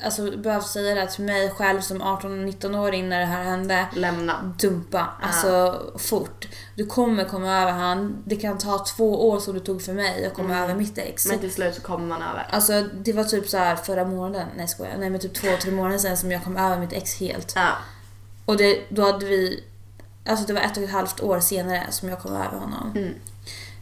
[0.03, 3.88] alltså, behövt säga det till mig själv som 18-19-åring när det här hände.
[3.93, 4.53] Lämna.
[4.60, 6.47] Dumpa, alltså fort.
[6.75, 8.23] Du kommer komma över han.
[8.25, 11.25] Det kan ta två år som det tog för mig att komma över mitt ex.
[11.25, 11.36] Mm.
[11.36, 12.47] Men till slut så kommer man över.
[12.49, 15.71] Alltså det var typ så här förra månaden, nej skojar, nej men typ två, tre
[15.71, 17.53] månader sedan som jag kom över mitt ex helt.
[17.56, 17.69] Ja.
[18.45, 19.63] Och det, då hade vi,
[20.25, 22.93] alltså det var ett och ett halvt år senare som jag kom över honom.
[22.95, 23.13] Mm.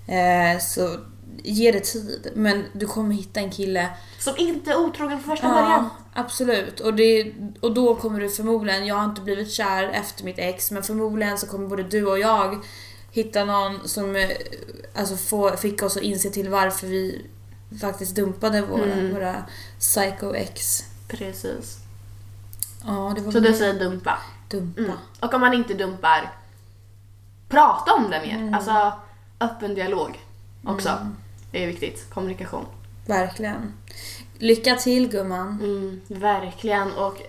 [0.07, 0.99] Eh, så
[1.43, 2.31] ge det tid.
[2.35, 3.89] Men du kommer hitta en kille.
[4.19, 5.89] Som inte är otrogen från första Ja, början.
[6.13, 6.79] absolut.
[6.79, 10.71] Och, det, och då kommer du förmodligen, jag har inte blivit kär efter mitt ex,
[10.71, 12.63] men förmodligen så kommer både du och jag
[13.11, 14.29] hitta någon som eh,
[14.95, 17.25] alltså få, fick oss att inse till varför vi
[17.81, 19.13] faktiskt dumpade våra, Mm.
[19.13, 19.43] våra
[19.79, 20.83] psycho-ex.
[21.07, 21.77] Precis.
[22.85, 24.17] Ja, det var Så du säger dumpa.
[24.49, 24.81] dumpa.
[24.81, 24.97] Mm.
[25.19, 26.33] Och om man inte dumpar,
[27.49, 28.35] prata om det mer.
[28.35, 28.53] Mm.
[28.53, 28.93] Alltså
[29.39, 30.19] öppen dialog
[30.65, 30.89] också.
[31.55, 32.09] Det är viktigt.
[32.13, 32.65] Kommunikation.
[33.05, 33.73] Verkligen.
[34.37, 35.47] Lycka till gumman.
[35.47, 36.93] Mm, verkligen.
[36.93, 37.21] Och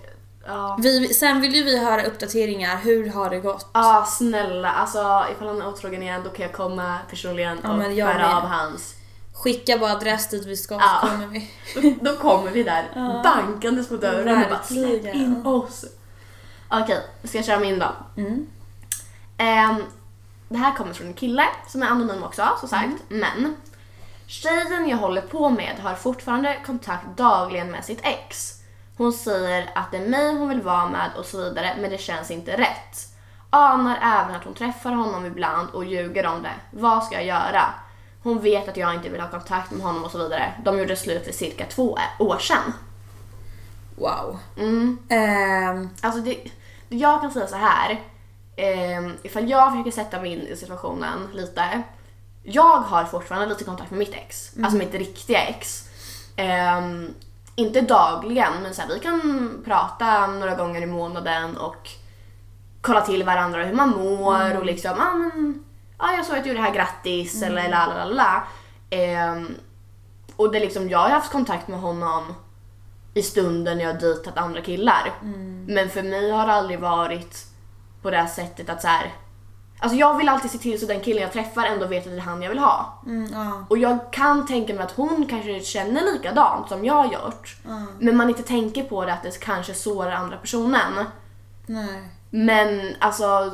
[0.45, 0.77] ja.
[0.81, 2.77] Vi, sen vill ju vi höra uppdateringar.
[2.77, 3.67] Hur har det gått?
[3.73, 4.71] Ja, snälla.
[4.71, 8.43] Alltså ifall han är otrogen igen då kan jag komma personligen Ja, och skära av
[8.43, 8.95] hans.
[9.33, 10.99] Skicka bara adress dit vi ska Ja.
[11.01, 11.51] så kommer vi.
[12.01, 12.89] Då, då kommer vi där
[13.23, 15.85] bankandes på dörren och bara släpp in oss.
[16.69, 17.95] Okej, ska jag köra min då?
[18.17, 18.47] Mm.
[19.37, 19.83] Ehm,
[20.49, 22.93] det här kommer från en kille som är anonym också, som sagt.
[23.09, 23.55] Men
[24.27, 28.53] tjejen jag håller på med har fortfarande kontakt dagligen med sitt ex.
[28.97, 31.97] Hon säger att det är mig hon vill vara med och så vidare, men det
[31.97, 33.13] känns inte rätt.
[33.49, 36.53] Anar även att hon träffar honom ibland och ljuger om det.
[36.71, 37.63] Vad ska jag göra?
[38.23, 40.53] Hon vet att jag inte vill ha kontakt med honom och så vidare.
[40.63, 42.73] De gjorde slut för cirka två år sedan.
[43.95, 44.39] Wow.
[44.57, 44.97] Mm.
[45.09, 46.37] Ehm, Alltså det,
[46.89, 48.01] jag kan säga så här.
[48.55, 51.83] Eh, ifall jag försöker sätta mig in i situationen lite.
[52.49, 54.51] Jag har fortfarande lite kontakt med mitt ex.
[54.63, 55.89] Alltså mitt riktiga ex.
[56.35, 57.13] Ehm,
[57.55, 61.89] inte dagligen men så här, vi kan prata några gånger i månaden och
[62.81, 65.63] kolla till varandra hur man mår och liksom, ja ah, men,
[65.97, 68.43] ah, jag såg att du gjorde det här, grattis eller la la la.
[68.89, 69.55] Ehm,
[70.35, 72.35] och det är liksom, jag har haft kontakt med honom
[73.13, 75.13] i stunden jag har dejtat andra killar.
[75.67, 77.45] Men för mig har det aldrig varit
[78.01, 79.13] på det här sättet att så här.
[79.79, 82.17] Alltså jag vill alltid se till så den killen jag träffar ändå vet att det
[82.17, 83.01] är han jag vill ha.
[83.05, 83.65] mm, ja.
[83.69, 87.57] Och jag kan tänka mig att hon kanske känner likadant som jag har gjort.
[87.99, 91.05] Men man inte tänker på det att det kanske sårar andra personen.
[91.65, 92.09] Nej.
[92.29, 93.51] Men alltså,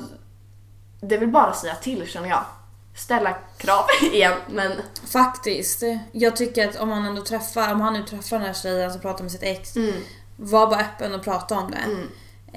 [1.02, 2.44] det vill bara säga till känner jag.
[2.96, 4.72] Ställa krav igen men
[5.14, 5.84] Faktiskt.
[6.12, 9.02] Jag tycker att om man ändå träffar, om han nu träffar den här tjejen som
[9.02, 9.76] pratar med sitt ex.
[9.76, 9.94] mm,
[10.36, 11.78] Var bara öppen och prata om det.
[11.78, 11.98] Eh,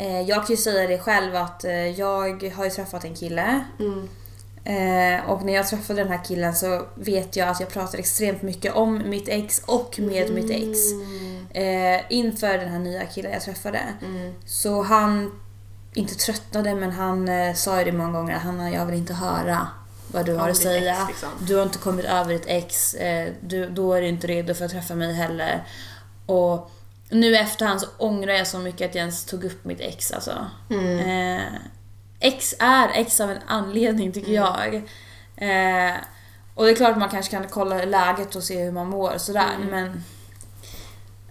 [0.04, 3.64] jag kan ju säga det själv att eh, jag har ju träffat en kille.
[3.78, 4.08] mm,
[4.66, 8.42] Eh, och när jag träffade den här killen så vet jag att jag pratar extremt
[8.42, 10.78] mycket om mitt ex och med mitt ex.
[11.50, 13.80] Eh, inför den här nya killen jag träffade.
[14.02, 15.40] mm, Så han,
[15.94, 19.68] inte tröttnade men han eh, sa ju det många gånger han jag vill inte höra
[20.12, 20.92] vad du har att säga.
[20.92, 21.28] ex, liksom.
[21.40, 24.64] Du har inte kommit över ditt ex, eh, du, då är du inte redo för
[24.64, 25.64] att träffa mig heller.
[26.26, 26.70] Och
[27.10, 30.12] nu i efterhand så ångrar jag så mycket att jag ens tog upp mitt ex
[30.12, 30.46] alltså.
[30.70, 31.42] Eh,
[32.20, 34.74] ex är ex av en anledning tycker jag.
[35.36, 35.94] Eh,
[36.54, 39.56] och det är klart man kanske kan kolla läget och se hur man mår sådär
[39.70, 40.02] men...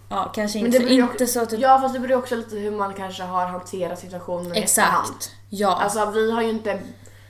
[0.08, 1.60] Ja, kanske Men inte, det ju inte också- så typ...
[1.60, 5.06] Ja fast det beror också lite hur man kanske har hanterat situationen i efterhand.
[5.06, 5.30] Exakt.
[5.48, 5.76] Ja.
[5.82, 6.80] Alltså vi har ju inte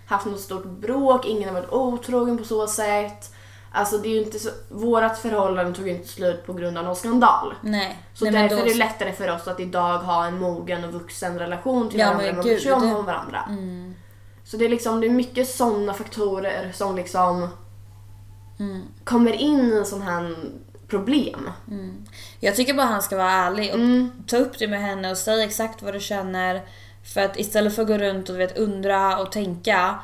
[0.07, 3.33] haft något stort bråk, ingen har varit otrogen på så sätt.
[3.77, 6.97] Alltså det är ju inte så, vårat förhållande tog inte slut på grund av någon
[6.97, 7.55] skandal.
[7.61, 7.99] nej.
[8.15, 10.93] Så nej, därför då- är det lättare för oss att idag ha en mogen och
[10.93, 12.33] vuxen relation till Ja, varandra.
[12.33, 13.05] Man bryr sig om det- Mm.
[13.05, 13.41] varandra.
[14.45, 17.49] Så det är liksom, det är mycket sådana faktorer som liksom
[18.59, 18.83] Mm.
[19.05, 20.37] kommer in i en sån här
[20.89, 21.51] problem.
[22.41, 24.11] Jag tycker bara han ska vara ärlig och Mm.
[24.27, 26.63] ta upp det med henne och säga exakt vad du känner.
[27.15, 29.99] För att istället för att gå runt och vet, undra och tänka,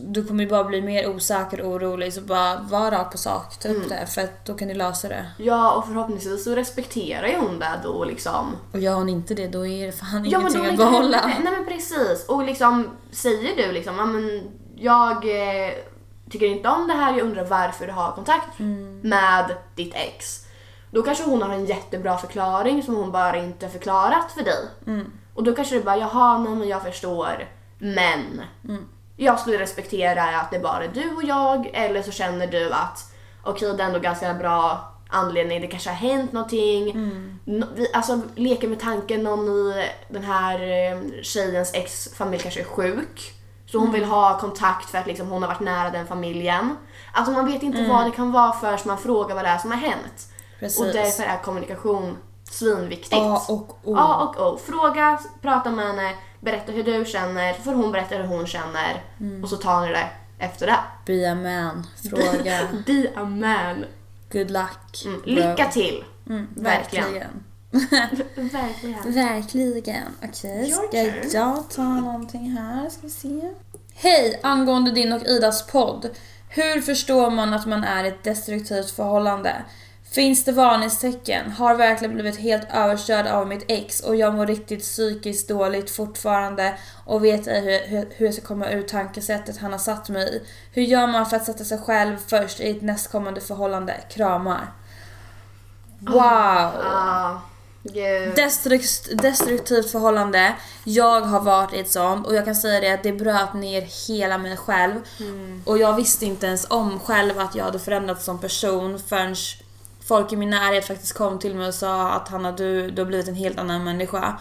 [0.00, 2.12] du kommer ju bara bli mer osäker och orolig.
[2.12, 3.88] Så bara var rakt på sak, ta upp Mm.
[3.88, 5.26] det för att då kan ni lösa det.
[5.38, 8.56] Ja, och förhoppningsvis så respekterar ju hon det då liksom.
[8.72, 11.16] Och gör hon inte det då är det fan Ja ingenting att inte behålla.
[11.18, 12.26] heller- Nej men precis.
[12.28, 15.72] Och liksom säger du liksom, ja men jag eh,
[16.30, 19.00] tycker inte om det här, jag undrar varför du har kontakt Mm.
[19.00, 20.46] med ditt ex.
[20.90, 24.68] Då kanske hon har en jättebra förklaring som hon bara inte förklarat för dig.
[24.86, 25.12] Mm.
[25.34, 28.84] Och då kanske du bara, jaha nej men jag förstår, men Mm.
[29.22, 33.12] Jag skulle respektera att det bara är du och jag eller så känner du att
[33.42, 36.90] okej det är ändå ganska bra anledning, det kanske har hänt någonting.
[36.90, 37.64] Mm.
[37.92, 43.32] Alltså leker med tanken någon i den här eh, tjejens ex-familj kanske är sjuk.
[43.66, 44.00] Så hon Mm.
[44.00, 46.76] vill ha kontakt för att liksom hon har varit nära den familjen.
[47.12, 47.90] Alltså man vet inte Mm.
[47.90, 50.28] vad det kan vara förrän man frågar vad det är som har hänt.
[50.60, 50.80] Precis.
[50.80, 52.16] Och därför är kommunikation
[52.50, 53.14] svinviktigt.
[53.22, 53.96] A och O.
[53.98, 54.58] A och O.
[54.66, 59.02] Fråga, prata med henne, berätta hur du känner, så får hon berätta hur hon känner
[59.20, 59.42] Mm.
[59.42, 60.78] och så tar ni det efter det.
[61.06, 61.86] Be a man.
[62.10, 62.68] Fråga.
[62.86, 63.84] Be a man.
[64.32, 65.02] Good luck.
[65.04, 65.22] Mm.
[65.24, 66.04] Lycka till.
[66.28, 67.04] Mm, Verkligen.
[67.04, 67.44] verkligen.
[68.52, 69.12] Verkligen.
[69.14, 70.02] Verkligen.
[70.22, 70.88] Okej, Your
[71.28, 72.88] ska jag ta någonting här?
[72.90, 73.40] Ska vi se.
[73.94, 74.40] Hej!
[74.42, 76.08] Angående din och Idas podd.
[76.48, 79.62] Hur förstår man att man är i ett destruktivt förhållande?
[80.12, 81.50] Finns det varningstecken?
[81.50, 86.78] Har verkligen blivit helt överkörd av mitt ex och jag mår riktigt psykiskt dåligt fortfarande
[87.04, 90.42] och vet ej hur, hur, jag ska komma ur tankesättet han har satt mig i.
[90.72, 93.94] Hur gör man för att sätta sig själv först i ett nästkommande förhållande?
[94.10, 94.72] Kramar.
[95.98, 96.20] Wow!
[96.22, 97.40] Ah,
[97.82, 98.34] gud.
[98.34, 100.54] Destrukt, destruktivt förhållande.
[100.84, 104.08] Jag har varit i ett sånt och jag kan säga det att det bröt ner
[104.08, 105.00] hela mig själv.
[105.64, 109.36] Och jag visste inte ens om själv att jag hade förändrats som person förrän
[110.12, 113.06] folk i min närhet faktiskt kom till mig och sa att Hanna du, du har
[113.06, 114.36] blivit en helt annan människa.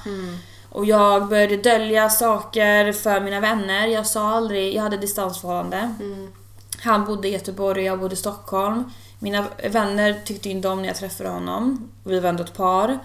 [0.69, 3.87] Och jag började dölja saker för mina vänner.
[3.87, 5.93] Jag sa aldrig, jag hade distansförhållande.
[6.83, 8.91] Han bodde i Göteborg och jag bodde i Stockholm.
[9.19, 11.89] Mina vänner tyckte inte om när jag träffade honom.
[12.03, 12.99] Vi var ändå ett par.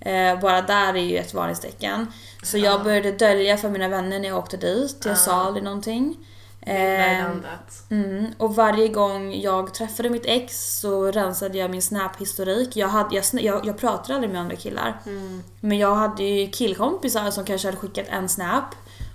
[0.00, 2.06] Eh, bara där är ju ett varningstecken.
[2.42, 5.02] Så jag började dölja för mina vänner när jag åkte dit.
[5.04, 6.16] Jag sa aldrig någonting.
[6.66, 7.26] Är Eh.
[7.90, 12.76] Mm, och varje gång jag träffade mitt ex så rensade jag min snap-historik.
[12.76, 15.00] Jag, hade, jag, jag, jag pratade aldrig med andra killar.
[15.60, 18.64] Men jag hade ju killkompisar som kanske hade skickat en snap.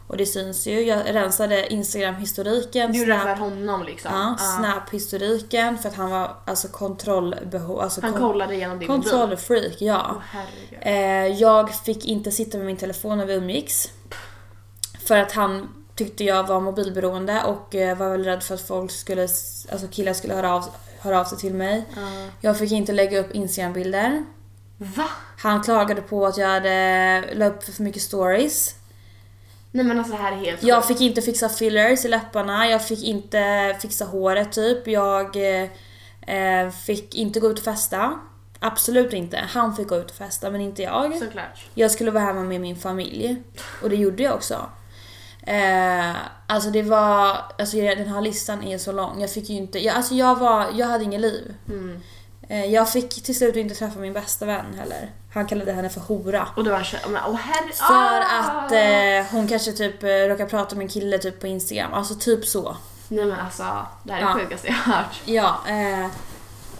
[0.07, 0.81] Och det syns ju.
[0.81, 2.91] Jag rensade instagram-historiken.
[2.91, 4.11] Du för honom liksom?
[4.13, 4.57] Ja, Ah.
[4.59, 7.79] snap-historiken för att han var alltså kontrollbehov.
[7.79, 8.87] Alltså Han kon- kollade igenom din?
[8.87, 10.21] Kontrollfreak, ja.
[10.29, 10.79] Herregud.
[11.31, 13.89] Eh, jag fick inte sitta med min telefon när vi umgicks.
[15.07, 18.91] För att han tyckte jag var mobilberoende och eh, var väl rädd för att folk
[18.91, 20.65] skulle, alltså killar skulle höra av,
[20.99, 21.85] höra av sig till mig.
[22.41, 24.25] Jag fick inte lägga upp Instagram-bilder.
[24.77, 25.09] Va?
[25.37, 28.75] Han klagade på att jag hade la upp för mycket stories.
[29.71, 32.87] Nej men alltså det här är helt Jag fick inte fixa fillers i läpparna, jag
[32.87, 34.87] fick inte fixa håret typ.
[34.87, 35.69] Jag eh,
[36.35, 38.19] eh, fick inte gå ut och festa.
[38.59, 39.37] Absolut inte.
[39.37, 41.17] Han fick gå ut och festa men inte jag.
[41.17, 41.65] Såklart.
[41.73, 43.41] Jag skulle vara hemma med min familj.
[43.81, 44.69] Och det gjorde jag också.
[45.47, 46.15] Eh,
[46.47, 49.21] alltså det var, alltså den här listan är så lång.
[49.21, 51.53] Jag fick ju inte, jag, alltså jag var, jag hade inget liv.
[51.67, 52.01] Mm.
[52.49, 55.11] Eh, jag fick till slut inte träffa min bästa vän heller.
[55.33, 56.47] Han kallade henne för hora.
[56.55, 57.73] Och det var men åh herre...
[57.73, 58.65] För ah!
[58.65, 61.93] att eh, hon kanske typ eh, råkar prata med en kille typ på Instagram.
[61.93, 62.77] Alltså typ så.
[63.07, 63.63] Nej men alltså,
[64.03, 64.33] det här är Ja.
[64.33, 65.21] det sjukaste jag har hört.
[65.25, 66.07] Ja, eh,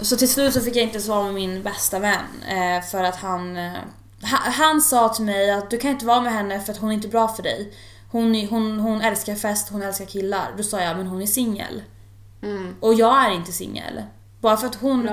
[0.02, 3.16] så till slut så fick jag inte vara med min bästa vän eh, för att
[3.16, 3.58] han,
[4.22, 4.54] han...
[4.54, 6.94] Han sa till mig att du kan inte vara med henne för att hon är
[6.94, 7.74] inte bra för dig.
[8.12, 10.54] Hon, hon, hon älskar fest, hon älskar killar.
[10.58, 11.84] Då sa jag, men hon är singel.
[12.42, 12.76] Mm.
[12.80, 14.04] Och jag är inte singel.
[14.42, 15.10] Bara för, att hon,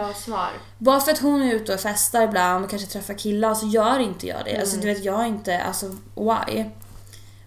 [0.79, 3.99] bara för att hon är ute och festar ibland och kanske träffar killar så gör
[3.99, 4.61] inte jag det.
[4.61, 6.65] Alltså du vet, jag är inte, alltså why?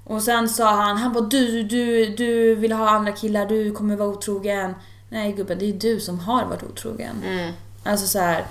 [0.03, 3.95] Och sen sa han, han bara du, du, du vill ha andra killar, du kommer
[3.95, 4.73] vara otrogen.
[5.09, 7.23] Nej gubben, det är du som har varit otrogen.
[7.25, 7.53] Mm.
[7.87, 8.45] Alltså så här.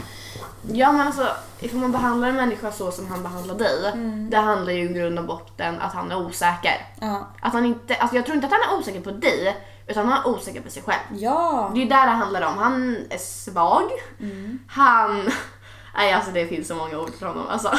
[0.72, 1.27] Ja men alltså,
[1.61, 4.31] ifall man behandlar en människa så som han behandlar dig, Mm.
[4.31, 6.87] det handlar ju i grund och botten att han är osäker.
[7.01, 7.29] Ja.
[7.40, 10.18] Att han inte, alltså jag tror inte att han är osäker på dig, utan han
[10.22, 11.18] är osäker på sig själv.
[11.22, 11.70] Ja.
[11.75, 12.59] Det är ju där det handlar om.
[12.59, 13.90] Han är svag.
[14.20, 14.59] Mm.
[14.68, 15.31] Han...
[15.96, 17.70] Nej alltså det finns så många ord för honom alltså.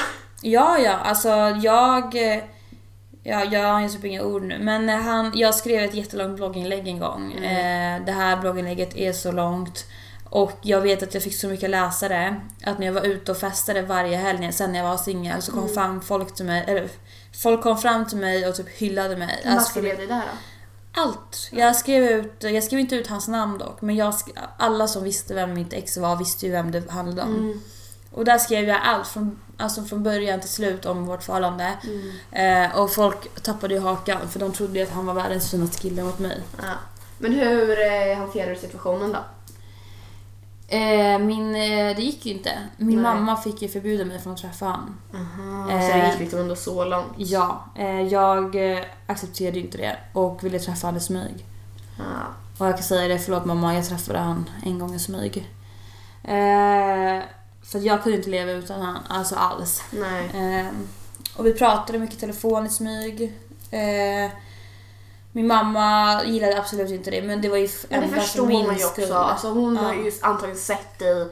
[0.41, 1.29] Ja, ja, alltså
[1.61, 2.15] jag...
[3.23, 6.87] Ja, jag har ju typ inga ord nu, men han, jag skrev ett jättelångt blogginlägg
[6.87, 7.33] en gång.
[7.33, 9.85] Eh, det här blogginlägget är så långt
[10.29, 13.37] och jag vet att jag fick så mycket läsare att när jag var ute och
[13.37, 16.89] festade varje helg sen när jag var singel så kom fram folk till mig, eller
[17.43, 19.41] folk kom fram till mig och typ hyllade mig.
[19.45, 21.01] Vad Alltså, skrev du där då?
[21.01, 21.49] allt.
[21.51, 24.13] Jag skrev, ut, jag skrev inte ut hans namn dock, men jag,
[24.57, 27.61] alla som visste vem mitt ex var visste ju vem det handlade om.
[28.11, 31.73] Och där skrev jag allt från, alltså från början till slut om vårt förhållande.
[32.31, 36.03] Eh, och folk tappade ju hakan för de trodde att han var världens finaste kille
[36.03, 36.41] mot mig.
[36.57, 36.73] Ja.
[37.17, 39.19] Men hur eh, hanterar du situationen då?
[40.69, 42.51] Eh, min, eh, det gick ju inte.
[42.77, 43.13] Min Nej.
[43.13, 44.97] mamma fick ju förbjuda mig från att träffa han.
[45.69, 47.13] så det gick liksom ändå så långt?
[47.17, 51.45] Ja, eh, jag eh, accepterade ju inte det och ville träffa han i smyg.
[51.97, 52.03] Ja.
[52.57, 55.37] Och jag kan säga det, förlåt mamma, jag träffade han en gång i smyg.
[56.23, 57.23] Eh,
[57.63, 59.83] för jag kunde inte leva utan han, alltså alls.
[60.33, 60.67] Eh,
[61.35, 63.33] och vi pratade mycket i telefon i smyg.
[65.37, 68.67] Min mamma gillade absolut inte det, men det var ju Men det förstår för min
[68.67, 69.03] man ju skull.
[69.03, 69.13] också.
[69.15, 69.81] Alltså hon Ja.
[69.81, 71.27] har ju antagligen sett dig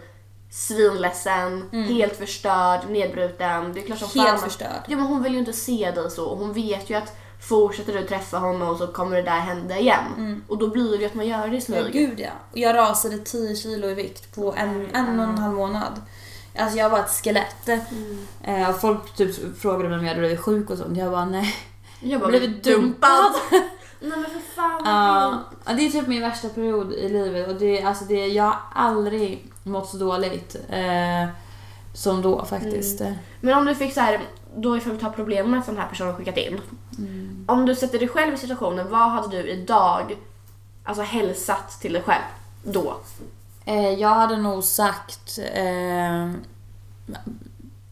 [0.52, 3.74] svinledsen, helt förstörd, nedbruten.
[3.74, 4.26] Det är klart som Mm.
[4.28, 4.50] Helt fan.
[4.50, 4.82] förstörd.
[4.88, 6.26] Ja men hon vill ju inte se dig så.
[6.26, 7.18] Och Hon vet ju att
[7.50, 10.44] fortsätter du träffa honom så kommer det där hända igen.
[10.48, 11.94] Och då blir det ju att man gör det i Ja, smyg.
[11.94, 12.30] gud ja.
[12.52, 16.02] Och jag rasade 10 kilo i vikt på en, en och en halv månad.
[16.58, 17.68] Alltså jag var ett skelett.
[17.68, 18.18] Mm.
[18.44, 20.98] Eh, folk typ frågade mig om jag hade blivit sjuk och sånt.
[20.98, 21.56] Jag bara nej.
[22.00, 23.32] Jag bara Blivit dumpad.
[24.06, 24.94] Nej men för fan vad
[25.66, 28.60] Ja, det är typ min värsta period i livet och det, alltså det, jag har
[28.74, 31.28] aldrig mått så dåligt eh,
[31.94, 33.02] som då faktiskt.
[33.02, 33.14] Mm.
[33.42, 34.22] Men om du fick så här,
[34.56, 36.62] då ifall vi tar problemen som den här personen skickat in.
[36.98, 37.46] Mm.
[37.48, 40.18] Om du sätter dig själv i situationen, vad hade du idag
[40.84, 42.24] alltså hälsat till dig själv
[42.64, 42.98] då?
[43.66, 46.32] Eh, jag hade nog sagt eh,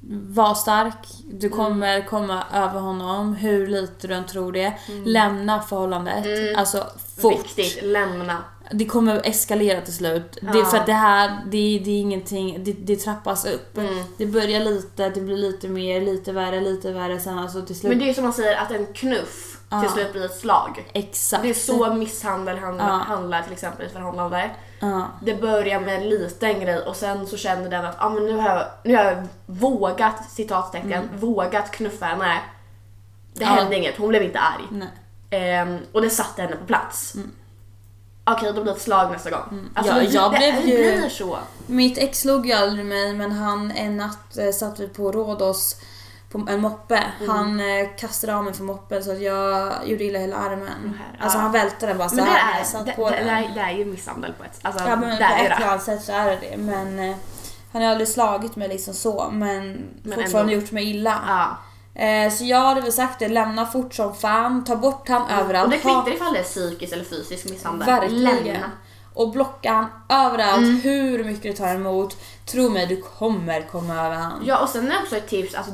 [0.10, 1.58] var stark, du Mm.
[1.58, 4.74] kommer komma över honom hur lite du än tror det.
[5.06, 6.26] Lämna förhållandet,
[6.58, 6.86] alltså
[7.18, 7.34] fort.
[7.34, 7.44] Mm.
[7.56, 8.38] Viktigt, lämna.
[8.72, 10.38] Det kommer eskalera till slut.
[10.42, 10.66] Det, Ja.
[10.66, 13.78] för att det här, det, det är ingenting, det, det trappas upp.
[13.78, 14.04] Mm.
[14.18, 17.90] Det börjar lite, det blir lite mer, lite värre, lite värre sen alltså till slut.
[17.90, 19.94] Men det är ju som man säger att en knuff till Ja.
[19.94, 20.86] slut blir ett slag.
[20.94, 21.44] Exakt.
[21.44, 22.94] Det är så misshandel handlar, Ja.
[22.94, 24.50] handlar till exempel i ett förhållande.
[24.80, 25.06] Ja.
[25.22, 28.38] Det börjar med en liten grej och sen så känner den att ah, men nu,
[28.38, 32.40] har jag, nu har jag vågat, citattecken, vågat knuffa henne.
[33.34, 33.58] Det Mm.
[33.58, 34.88] Hände inget, hon blev inte arg.
[35.30, 37.14] Ehm, och det satte henne på plats.
[38.26, 39.70] Okej, då blir det ett slag nästa gång.
[39.74, 40.06] Alltså, Mm.
[40.06, 41.38] Ja, det, jag det, blev det ju- blir så.
[41.68, 45.76] Mitt ex slog ju aldrig mig men han en natt eh, satt vi på Rhodos
[46.34, 47.04] på en moppe.
[47.20, 47.30] Mm.
[47.30, 50.98] Han eh, kastade av mig från moppen så att jag gjorde illa hela armen.
[51.00, 51.42] här, Alltså ja.
[51.42, 53.26] han välte den bara så Men det här är, satt det, på det, den.
[53.26, 55.52] det, är, det är ju misshandel på ett alltså, Ja men det på är ett
[55.58, 56.58] eller annat sätt så är det det.
[56.58, 57.16] Men eh,
[57.74, 60.64] han har aldrig slagit mig liksom så men, Men fortfarande ändå.
[60.64, 61.20] gjort mig illa.
[61.28, 61.58] Ja.
[62.02, 65.66] Eh, så jag hade väl sagt det, lämna fort som fan, ta bort han överallt.
[65.66, 67.86] Och det kvittar ifall det är psykisk eller fysisk misshandel.
[67.88, 68.24] Verkligen.
[68.24, 68.72] Lämna.
[69.14, 70.80] Och blocka han överallt, Mm.
[70.82, 72.18] hur mycket du tar emot.
[72.46, 74.42] Tro mig, du kommer komma över han.
[74.46, 75.72] Ja och sen är också ett tips, alltså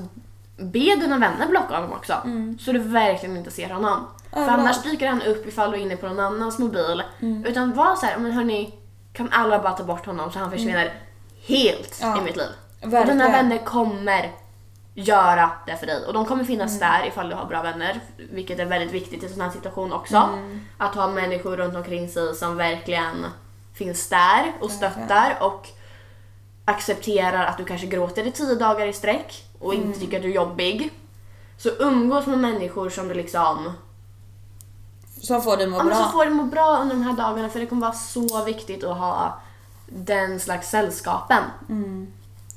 [0.60, 2.14] be dina vänner blocka honom också.
[2.60, 4.08] Så du verkligen inte ser honom.
[4.32, 4.50] För Mm.
[4.50, 4.62] Överallt.
[4.62, 7.04] annars dyker han upp ifall du är inne på någon annans mobil.
[7.22, 7.46] Mm.
[7.46, 8.74] Utan var så här, men hörni,
[9.14, 10.94] kan alla bara ta bort honom så han försvinner
[11.48, 12.16] helt Mm.
[12.16, 12.22] Ja.
[12.22, 12.48] i mitt liv.
[12.82, 13.18] Och Verkligen.
[13.18, 14.32] dina vänner kommer
[14.94, 16.06] göra det för dig.
[16.06, 16.92] Och de kommer finnas Mm.
[16.92, 18.00] där ifall du har bra vänner.
[18.18, 20.16] Vilket är väldigt viktigt i en sån här situation också.
[20.18, 20.60] Mm.
[20.78, 23.26] Att ha människor runt omkring sig som verkligen
[23.74, 25.68] finns där och stöttar och
[26.66, 29.88] accepterar att du kanske gråter i tio dagar i sträck och Mm.
[29.88, 30.92] inte tycker att du är jobbig.
[31.58, 33.72] Så umgås med människor som du liksom
[35.22, 35.96] Som får dig att må Ja, bra.
[35.96, 38.84] så får du må bra under de här dagarna för det kommer vara så viktigt
[38.84, 39.40] att ha
[39.86, 41.44] den slags sällskapen.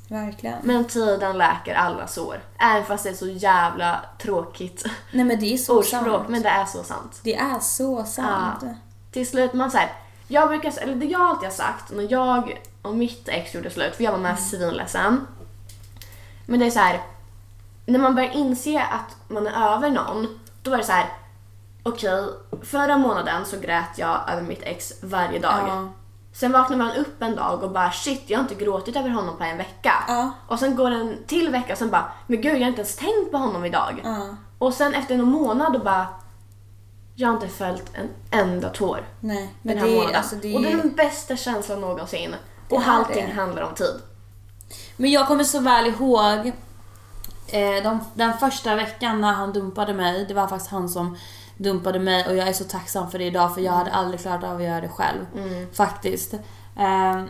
[0.07, 0.55] Verkligen.
[0.63, 2.39] Men tiden läker alla sår.
[2.59, 6.29] Även fast det är så jävla tråkigt Nej men det är så ordspråk, sant.
[6.29, 7.19] men det är så sant.
[7.23, 8.59] Det är så sant.
[8.61, 8.75] Ja.
[9.11, 9.91] Till slut, man säger
[10.27, 13.95] jag brukar, eller det jag alltid har sagt när jag och mitt ex gjorde slut,
[13.95, 15.27] för jag var med svinledsen.
[16.45, 17.01] Men det är så här.
[17.85, 21.05] när man börjar inse att man är över någon, då var det så här.
[21.83, 22.29] okej,
[22.61, 25.59] förra månaden så grät jag över mitt ex varje dag.
[25.67, 25.87] Ja.
[26.33, 29.37] Sen vaknar man upp en dag och bara shit, jag har inte gråtit över honom
[29.37, 29.93] på en vecka.
[30.07, 30.31] Ja.
[30.47, 32.95] Och sen går en till vecka och sen bara, men gud jag har inte ens
[32.95, 34.01] tänkt på honom idag.
[34.03, 34.35] Ja.
[34.57, 36.07] Och sen efter någon månad då bara,
[37.15, 40.15] jag har inte följt en enda tår Nej, den här det, månaden.
[40.15, 42.35] alltså det, Och det är den bästa känslan någonsin.
[42.69, 43.33] Och är allting det.
[43.33, 44.01] handlar om tid.
[44.97, 46.51] Men jag kommer så väl ihåg
[47.47, 50.25] eh, de, den första veckan när han dumpade mig.
[50.25, 51.17] Det var faktiskt han som
[51.57, 54.43] dumpade mig och jag är så tacksam för det idag för jag hade aldrig klarat
[54.43, 55.25] av att göra det själv.
[55.73, 56.33] Faktiskt.
[56.79, 57.23] Eh,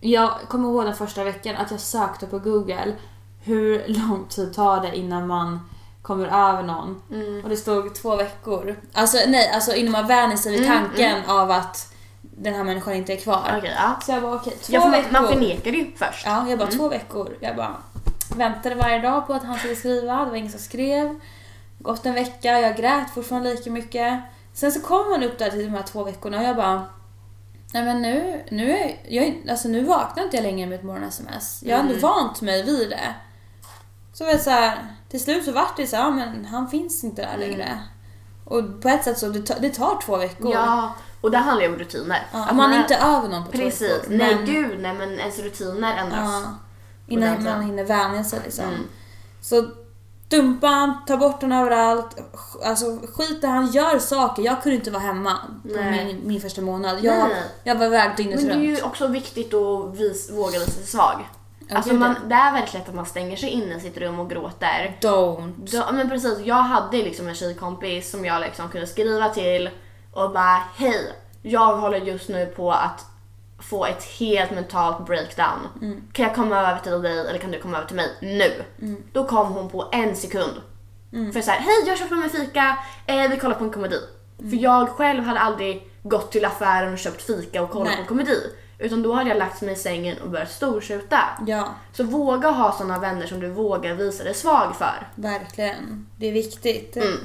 [0.00, 2.94] jag kommer ihåg den första veckan att jag sökte på google
[3.42, 5.68] hur lång tid tar det innan man
[6.02, 7.02] kommer över någon.
[7.42, 8.76] Och det stod två veckor.
[8.92, 13.12] Alltså nej, alltså innan man vänjer sig vid tanken av att den här människan inte
[13.12, 13.54] är kvar.
[13.58, 14.00] Okej, ja.
[14.06, 15.12] Så jag bara okej, två Ja, för veckor.
[15.12, 16.26] man, man förnekar det ju först.
[16.26, 17.36] Ja, jag bara två veckor.
[17.40, 17.76] Jag bara
[18.36, 20.24] väntade varje dag på att han skulle skriva.
[20.24, 21.20] Det var ingen som skrev.
[21.78, 24.20] Gått en vecka, jag grät fortfarande lika mycket.
[24.52, 26.86] Sen så kom han upp där till de här två veckorna och jag bara
[27.74, 31.62] Nej men nu, nu, är, jag, alltså nu vaknar inte jag längre med ett morgon-sms.
[31.66, 33.14] Jag har ändå vant mig vid det.
[34.12, 36.68] Så var det så här, till slut så vart det så här, ja, men han
[36.68, 37.78] finns inte där längre.
[38.44, 40.52] Och på ett sätt så, det, tar- det tar två veckor.
[40.54, 42.26] Ja, och det handlar ju om rutiner.
[42.32, 44.04] Ja, Att man är inte över någon på två Precis, veckor.
[44.08, 46.42] nej men- gud nej men ens rutiner ändras.
[46.44, 46.54] Ja,
[47.08, 48.64] innan man hinner vänja sig liksom.
[48.64, 48.80] Mm.
[49.42, 49.64] Så
[50.28, 52.16] dumpa ta bort den överallt.
[52.64, 54.42] Alltså skit i han gör saker.
[54.42, 56.98] Jag kunde inte vara hemma min, min första månad.
[57.04, 57.42] Jag, Nej.
[57.64, 58.78] jag var iväg dygnet Men det är runt.
[58.78, 61.28] ju också viktigt att vis, våga visa sig svag.
[61.72, 64.30] Alltså man, det är väldigt lätt att man stänger sig inne i sitt rum och
[64.30, 64.98] gråter.
[65.00, 65.52] Don't.
[65.56, 69.70] Då, men precis, jag hade liksom en tjejkompis som jag liksom kunde skriva till
[70.12, 73.06] och bara hej, jag håller just nu på att
[73.58, 75.58] få ett helt mentalt breakdown.
[75.82, 76.02] Mm.
[76.12, 78.64] Kan jag komma över till dig eller kan du komma över till mig nu?
[78.86, 79.02] Mm.
[79.12, 80.52] Då kom hon på en sekund.
[81.32, 84.00] För så här, hej jag köpte mig fika, eh, vi kollar på en komedi.
[84.38, 84.50] Mm.
[84.50, 87.96] För jag själv hade aldrig gått till affären och köpt fika och kollat Nej.
[87.96, 88.40] på en komedi.
[88.78, 91.20] Utan då hade jag lagt mig i sängen och börjat stortjuta.
[91.46, 95.08] Ja, Så våga ha såna vänner som du vågar visa dig svag för.
[95.14, 96.06] verkligen.
[96.16, 96.96] Det är viktigt.
[96.96, 97.18] Mm.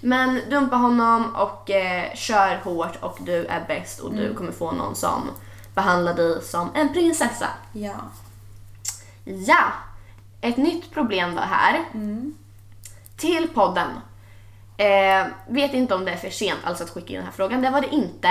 [0.00, 4.24] Men dumpa honom och eh, kör hårt och du är bäst och Mm.
[4.24, 5.30] du kommer få någon som
[5.74, 7.48] behandlar dig som en prinsessa.
[7.72, 7.94] Ja.
[9.24, 9.64] Ja!
[10.40, 11.84] Ett nytt problem var här.
[13.16, 13.88] Till podden.
[14.76, 17.62] Eh, vet inte om det är för sent alltså att skicka in den här frågan.
[17.62, 18.28] Det var det inte.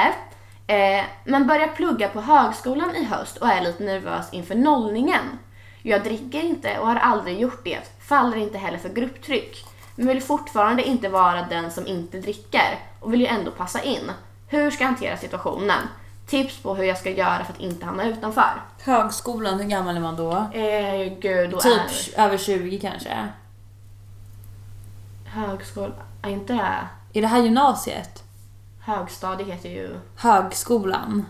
[0.68, 5.40] Eh, men börjar plugga på högskolan i höst och är lite nervös inför nollningen.
[5.82, 7.80] Jag dricker inte och har aldrig gjort det.
[8.08, 9.66] Faller inte heller för grupptryck.
[9.98, 14.12] Men vill fortfarande inte vara den som inte dricker och vill ju ändå passa in.
[14.48, 15.80] Hur ska jag hantera situationen?
[16.28, 18.62] Tips på hur jag ska göra för att inte hamna utanför.
[18.82, 20.32] Högskolan, hur gammal är man då?
[20.54, 21.82] Eh, gud, då Typ
[22.16, 23.28] är över 20 kanske?
[25.26, 26.54] högskola, är inte
[27.14, 28.24] Är det här gymnasiet?
[28.80, 30.00] högstadie heter ju...
[30.16, 31.26] Högskolan.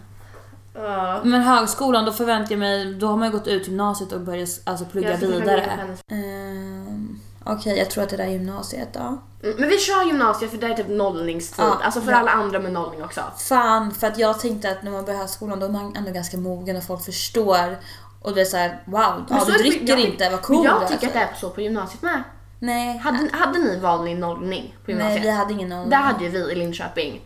[0.76, 4.22] Uh, Men högskolan, då förväntar jag mig, då har man ju gått ut gymnasiet och
[4.22, 5.95] börjat alltså, plugga vidare.
[6.07, 8.99] Ehm, Okej, jag tror att det där är gymnasiet då.
[8.99, 11.65] Mm, Men vi kör gymnasiet för det är typ nollningstid.
[11.65, 12.17] Ja, alltså för ja.
[12.17, 13.21] alla andra med nollning också.
[13.37, 16.37] Fan, för att jag tänkte att när man börjar högskolan då är man ändå ganska
[16.37, 17.77] mogen och folk förstår.
[18.21, 20.41] Och det är såhär, wow, ja, så du är det- dricker jag- inte, vad Men
[20.41, 21.23] cool jag du tycker att det är.
[21.27, 22.23] är så på gymnasiet med.
[22.59, 25.23] Nej, Hade, hade ni vanlig nollning på nej gymnasiet?
[25.25, 25.89] vi hade ingen nollning.
[25.89, 27.21] Det hade ju vi i Linköping.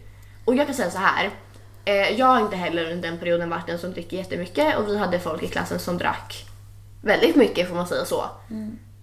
[0.45, 1.29] Och jag kan säga så här.
[1.85, 4.97] Eh, jag har inte heller under den perioden varit den som dricker jättemycket och vi
[4.97, 6.45] hade folk i klassen som drack
[7.01, 8.25] väldigt mycket får man säga så.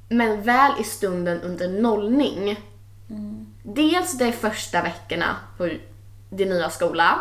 [0.09, 2.61] Men väl i stunden under nollning.
[3.63, 5.71] Dels de första veckorna på
[6.31, 7.19] din nya skola.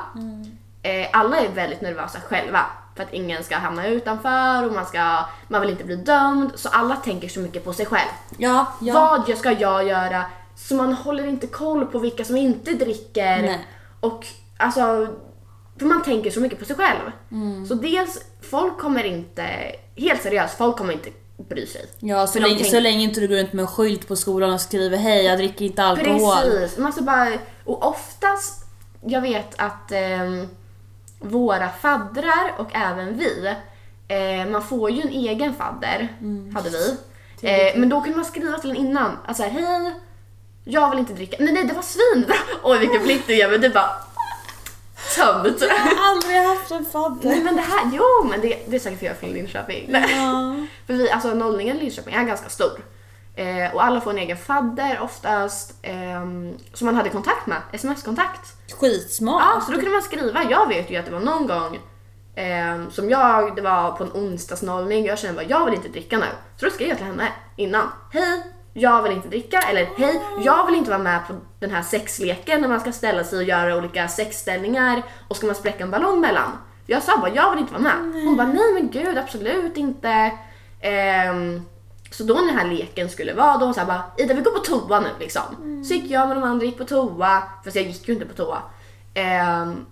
[0.82, 2.66] Eh, alla är väldigt nervösa själva
[2.96, 6.52] för att ingen ska hamna utanför och man, ska, man vill inte bli dömd.
[6.56, 8.10] Så alla tänker så mycket på sig själv.
[8.38, 8.94] Ja, ja.
[8.94, 10.26] Vad jag ska jag göra?
[10.56, 13.42] Så man håller inte koll på vilka som inte dricker.
[13.42, 13.68] Nej.
[14.00, 14.26] Och
[14.58, 15.08] alltså,
[15.80, 17.12] för man tänker så mycket på sig själv.
[17.32, 17.66] Mm.
[17.66, 21.86] Så dels, folk kommer inte, helt seriöst, folk kommer inte bry sig.
[22.00, 24.54] Ja, så länge, tänk- så länge inte du går runt med en skylt på skolan
[24.54, 26.36] och skriver hej jag dricker inte alkohol.
[26.44, 27.34] Precis, man ska bara,
[27.66, 28.66] och oftast,
[29.06, 30.48] jag vet att ehm,
[31.20, 33.54] våra faddrar och även vi,
[34.08, 36.56] eh, man får ju en egen fadder, Mm.
[36.56, 36.98] hade vi.
[37.42, 39.94] Eh, men då kunde man skriva till en innan, alltså hej,
[40.64, 43.60] jag vill inte dricka, nej nej det var svinbra, oj vilken blick du ger mig,
[43.60, 43.90] du bara
[45.16, 45.62] tömt.
[45.62, 47.30] Jag har aldrig haft en fadder.
[47.30, 49.86] Nej men det här, jo men det, det är säkert för jag är från Linköping.
[49.90, 50.56] Ja.
[50.88, 52.82] För vi, alltså nollningen i Linköping är ganska stor.
[53.36, 58.54] Eh, och alla får en egen fadder oftast, ehm, som man hade kontakt med, sms-kontakt.
[58.80, 59.44] Skitsmart.
[59.46, 60.44] Ja, så då kunde man skriva.
[60.50, 61.80] Jag vet ju att det var någon gång
[62.36, 66.18] ehm, som jag, det var på en onsdagsnollning, jag kände bara jag vill inte dricka
[66.18, 66.26] nu.
[66.58, 67.88] Så då skrev jag till henne innan.
[68.14, 68.44] Hej,
[68.78, 69.60] jag vill inte dricka.
[69.60, 73.24] Eller hej, jag vill inte vara med på den här sexleken när man ska ställa
[73.24, 76.52] sig och göra olika sexställningar och ska man spräcka en ballong mellan.
[76.86, 78.24] Jag sa bara jag vill inte vara med.
[78.26, 80.32] Hon bara nej men gud absolut inte.
[80.82, 81.62] Ehm,
[82.12, 84.52] så då när den här leken skulle vara, då hon sa bara Ida vi går
[84.52, 85.84] på toa nu liksom.
[85.88, 88.34] Så gick jag med de andra gick på toa, fast jag gick ju inte på
[88.34, 88.62] toa.
[89.14, 89.86] Ehm,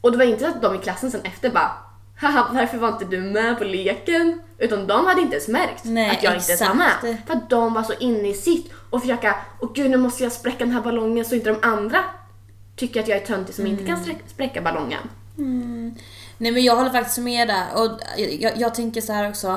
[0.00, 1.72] och det var inte så att de i klassen sen efter bara
[2.20, 4.40] Haha, varför var inte du med på leken?
[4.58, 7.02] Utan de hade inte ens märkt Nej, att jag inte ens var exakt.
[7.02, 7.16] med.
[7.26, 10.32] För att de var så inne i sitt och försöka, åh gud nu måste jag
[10.32, 12.04] spräcka den här ballongen så inte de andra
[12.76, 13.96] tycker att jag är töntig som inte Mm.
[13.96, 15.00] kan strä- spräcka ballongen.
[16.38, 17.90] Nej men jag håller faktiskt med där och
[18.40, 19.48] jag, jag tänker så här också.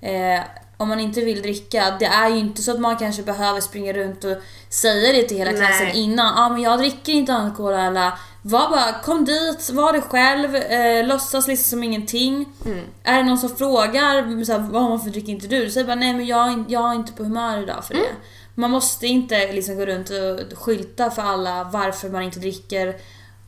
[0.00, 0.40] Eh,
[0.76, 3.92] om man inte vill dricka, det är ju inte så att man kanske behöver springa
[3.92, 4.36] runt och
[4.68, 6.26] säga det till hela klassen innan.
[6.36, 8.12] Ja ah, men jag dricker inte alkohol eller
[8.42, 12.48] var bara, kom dit, var det själv, eh, låtsas liksom som ingenting.
[12.64, 12.84] Mm.
[13.04, 15.64] Är det någon som frågar så här, vad varför dricker inte du?
[15.64, 18.00] Du säger bara nej men jag, jag är inte på humör idag för det.
[18.00, 18.12] Mm.
[18.54, 22.96] Man måste inte liksom gå runt och skylta för alla varför man inte dricker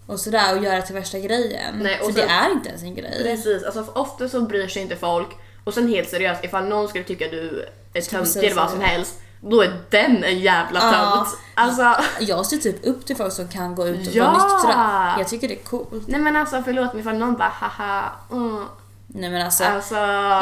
[0.07, 1.78] och sådär och göra det till värsta grejen.
[1.82, 3.20] Nej, för sen- det är inte ens en grej.
[3.22, 5.28] Precis, alltså för ofta så bryr sig inte folk
[5.64, 7.64] och sen helt seriöst ifall någon skulle tycka du
[7.95, 9.20] är töntig eller vad som helst
[9.51, 10.93] då är den en jävla Ja.
[10.93, 11.38] tönt.
[11.55, 14.24] Alltså, Jag ser typ upp till folk som kan gå ut och Ja!
[14.32, 15.14] vara nyktra.
[15.18, 16.05] Jag tycker det är coolt.
[16.09, 18.64] nej men alltså förlåt mig ifall någon bara haha, mm.
[19.07, 19.64] Nej men alltså.
[19.64, 19.95] alltså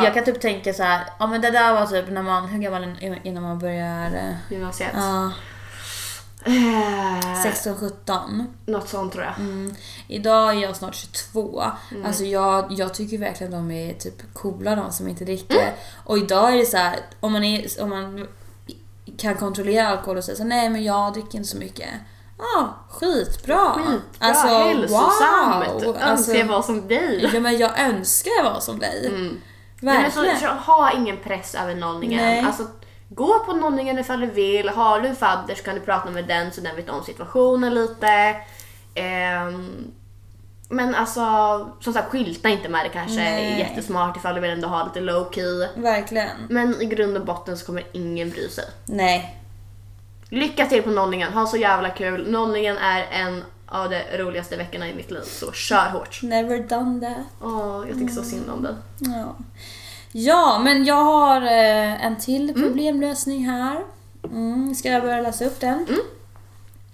[0.04, 2.58] Jag kan typ tänka så här, ja men det där var typ när man, hur
[2.62, 4.06] gammal innan man börjar?
[4.06, 4.90] eh, gymnasiet.
[4.94, 5.30] Ja,
[6.44, 8.44] Eh, 16-17.
[8.66, 9.38] Något sånt tror jag.
[9.38, 9.74] Mm.
[10.08, 11.62] Idag är jag snart 22.
[11.90, 12.06] Mm.
[12.06, 15.54] Alltså jag, jag tycker verkligen de är typ coola de som inte dricker.
[15.62, 15.74] Mm.
[16.04, 18.28] Och idag är det så här, om man, är, om man
[19.18, 21.88] kan kontrollera alkohol och säga så nej men jag dricker inte så mycket.
[22.38, 23.72] Ja, skitbra.
[23.74, 25.84] Skitbra, alltså, hälsosamt, wow.
[25.84, 27.30] önskar Alltså, jag vara som dig.
[27.32, 29.06] ja men jag önskar jag var som dig.
[29.06, 29.40] Mm.
[29.80, 30.40] Nej, men så, Verkligen.
[30.40, 32.24] så, ha ingen press över nollningen.
[32.24, 32.40] Nej.
[32.40, 32.66] Alltså,
[33.08, 34.68] gå på nollningen ifall du vill.
[34.68, 37.74] Har du en fadder så kan du prata med den så den vet om situationen
[37.74, 38.36] lite.
[38.94, 39.90] Ehm,
[40.70, 41.20] men alltså,
[41.80, 43.52] som sagt skylta inte med det kanske Nej.
[43.52, 45.68] är jättesmart ifall du vill ändå ha lite low key.
[45.74, 46.36] Verkligen.
[46.48, 48.64] Men i grund och botten så kommer ingen bry sig.
[48.84, 49.36] Nej.
[50.28, 52.30] Lycka till på nollningen, ha så jävla kul.
[52.30, 56.22] Nollningen är en av de roligaste veckorna i mitt liv, så kör hårt.
[56.22, 57.26] Never done that.
[57.40, 58.74] Åh, jag tycker så synd om dig.
[58.98, 59.36] Ja.
[60.12, 63.80] Ja, men jag har eh, en till problemlösning här.
[64.24, 65.86] Mm, ska jag börja läsa upp den?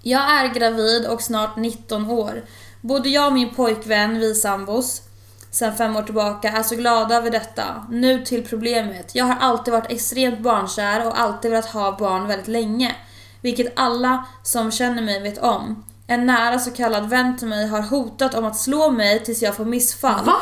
[0.02, 2.42] Jag är gravid och snart 19 år.
[2.86, 5.02] Både jag och min pojkvän, vi sambos,
[5.50, 7.86] sen fem år tillbaka är så glada över detta.
[7.90, 9.14] Nu till problemet.
[9.14, 12.96] Jag har alltid varit extremt barnkär och alltid velat ha barn väldigt länge.
[13.40, 15.84] Vilket alla som känner mig vet om.
[16.06, 19.56] En nära så kallad vän till mig har hotat om att slå mig tills jag
[19.56, 20.24] får missfall.
[20.24, 20.36] Va?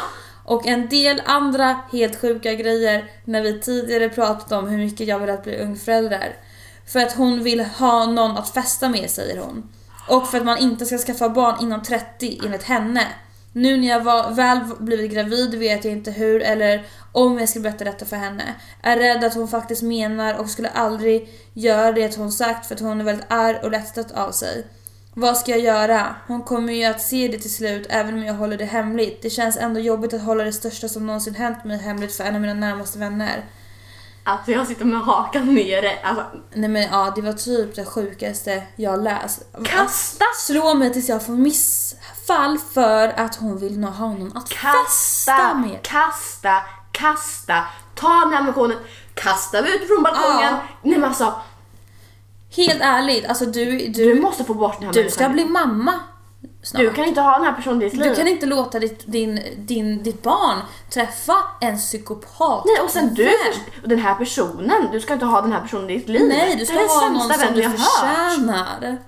[0.44, 5.18] Och en del andra helt sjuka grejer när vi tidigare pratat om hur mycket jag
[5.18, 6.36] vill att bli ungförälder.
[6.92, 9.68] För att hon vill ha någon att festa med säger hon.
[10.08, 13.06] Och för att man inte ska skaffa barn inom 30 enligt henne.
[13.52, 17.60] Nu när jag var, väl blivit gravid vet jag inte hur eller om jag ska
[17.60, 18.54] berätta detta för henne.
[18.82, 22.80] Är rädd att hon faktiskt menar och skulle aldrig göra det hon sagt för att
[22.80, 24.66] hon är väldigt arg och lättstött av sig.
[25.14, 26.16] Vad ska jag göra?
[26.26, 29.22] Hon kommer ju att se det till slut även om jag håller det hemligt.
[29.22, 32.34] Det känns ändå jobbigt att hålla det största som någonsin hänt mig hemligt för en
[32.34, 33.44] av mina närmaste vänner.
[34.26, 35.98] Alltså jag sitter med hakan nere.
[36.02, 39.42] Alltså, Nej men ja, det var typ det sjukaste jag läst.
[39.64, 44.48] kasta, Slå mig tills jag får missfall för att hon vill nå ha någon att
[44.48, 44.72] festa
[45.32, 45.82] kasta, med.
[45.82, 46.62] kasta,
[46.92, 47.64] kasta.
[47.94, 48.76] Ta den här missionen,
[49.14, 50.40] kasta mig ut från balkongen.
[50.42, 50.60] Ja.
[50.82, 51.34] Nej men alltså,
[52.56, 56.00] Helt ärligt, alltså du, du du, måste få bort den här du ska bli mamma
[56.64, 56.82] snart.
[56.82, 58.08] Du kan inte ha den här personen i ditt liv.
[58.08, 60.58] Du kan inte låta ditt, din, din, ditt barn
[60.90, 62.64] träffa en psykopat.
[62.64, 63.30] Nej och sen du,
[63.82, 66.28] och den här personen, du ska inte ha den här personen i ditt liv.
[66.28, 67.80] Nej, du ska det ha någon som du jag hört.
[67.80, 68.98] förtjänar.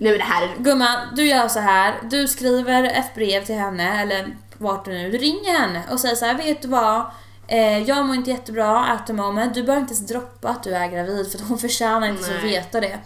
[0.00, 0.48] Nej men det här är...
[0.58, 1.94] Gumman, du gör så här.
[2.02, 5.10] Du skriver ett brev till henne, eller vart du nu.
[5.10, 7.04] Du ringer henne och säger så här, vet du vad?
[7.46, 9.54] Eh, jag mår inte jättebra at the moment.
[9.54, 12.42] Du behöver inte ens droppa att du är gravid för hon förtjänar inte så att
[12.42, 12.50] Nej.
[12.50, 12.98] veta det.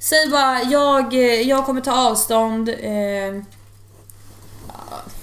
[0.00, 2.68] Säg bara, jag, eh, jag kommer ta avstånd.
[2.68, 3.42] Eh,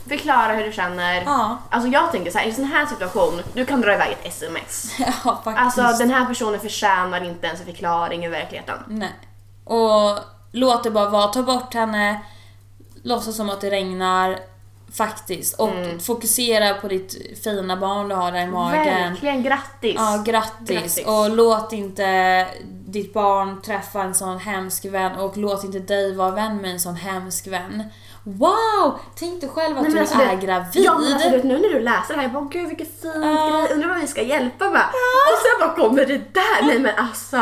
[0.09, 1.23] Förklara hur du känner.
[1.25, 4.11] ja, Alltså jag tänker så här, i en sån här situation, du kan dra iväg
[4.11, 4.95] ett sms.
[4.99, 5.79] ja, faktiskt.
[5.79, 8.77] Alltså den här personen förtjänar inte ens en förklaring i verkligheten.
[8.87, 9.13] Nej.
[9.63, 10.19] Och
[10.51, 11.27] låt det bara vara.
[11.27, 12.21] Ta bort henne.
[13.03, 14.39] Låtsas som att det regnar.
[14.93, 15.59] Faktiskt.
[15.59, 15.99] Och Mm.
[15.99, 18.85] fokusera på ditt fina barn du har där i magen.
[19.11, 19.95] Verkligen grattis!
[19.97, 20.69] Ja, grattis.
[20.69, 21.05] Grattis.
[21.05, 22.47] Och låt inte
[22.87, 26.79] ditt barn träffa en sån hemsk vän och låt inte dig vara vän med en
[26.79, 27.83] sån hemsk vän.
[28.23, 28.99] Wow!
[29.15, 30.83] Tänk dig själv att Nej, du alltså är det- gravid.
[30.85, 33.49] Ja men alltså nu när du läser det här, jag bara gud vilken fin Ja.
[33.67, 34.81] grej, undrar vad vi ska hjälpa med.
[35.31, 37.37] Och sen bara kommer det där, nej men alltså.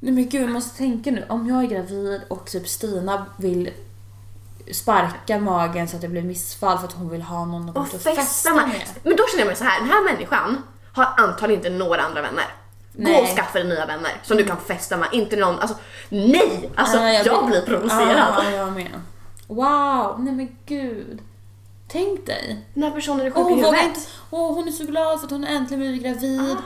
[0.00, 1.24] Nej men gud, jag måste tänka nu.
[1.28, 3.70] Om jag är gravid och typ Stina vill
[4.74, 7.80] sparka magen så att det blir missfall för att hon vill ha någon att gå
[7.80, 8.82] Och och festa festa med.
[9.02, 10.62] Men då känner jag mig så här, den här människan
[10.92, 12.44] har antagligen inte några andra vänner.
[12.92, 13.22] Gå Nej.
[13.22, 15.76] och skaffa dig nya vänner som du kan festa med, inte någon, alltså
[16.08, 16.70] nej!
[16.74, 18.34] Alltså Ja, jag, blir provocerad.
[18.44, 19.00] Ja, jag med.
[19.46, 21.22] Wow, nej men gud.
[21.88, 22.66] Tänk dig.
[22.74, 23.84] Den här personen är sjuk i hon, vågar huvudet.
[23.96, 24.00] inte,
[24.30, 26.56] åh, hon är så glad för att hon äntligen blivit gravid.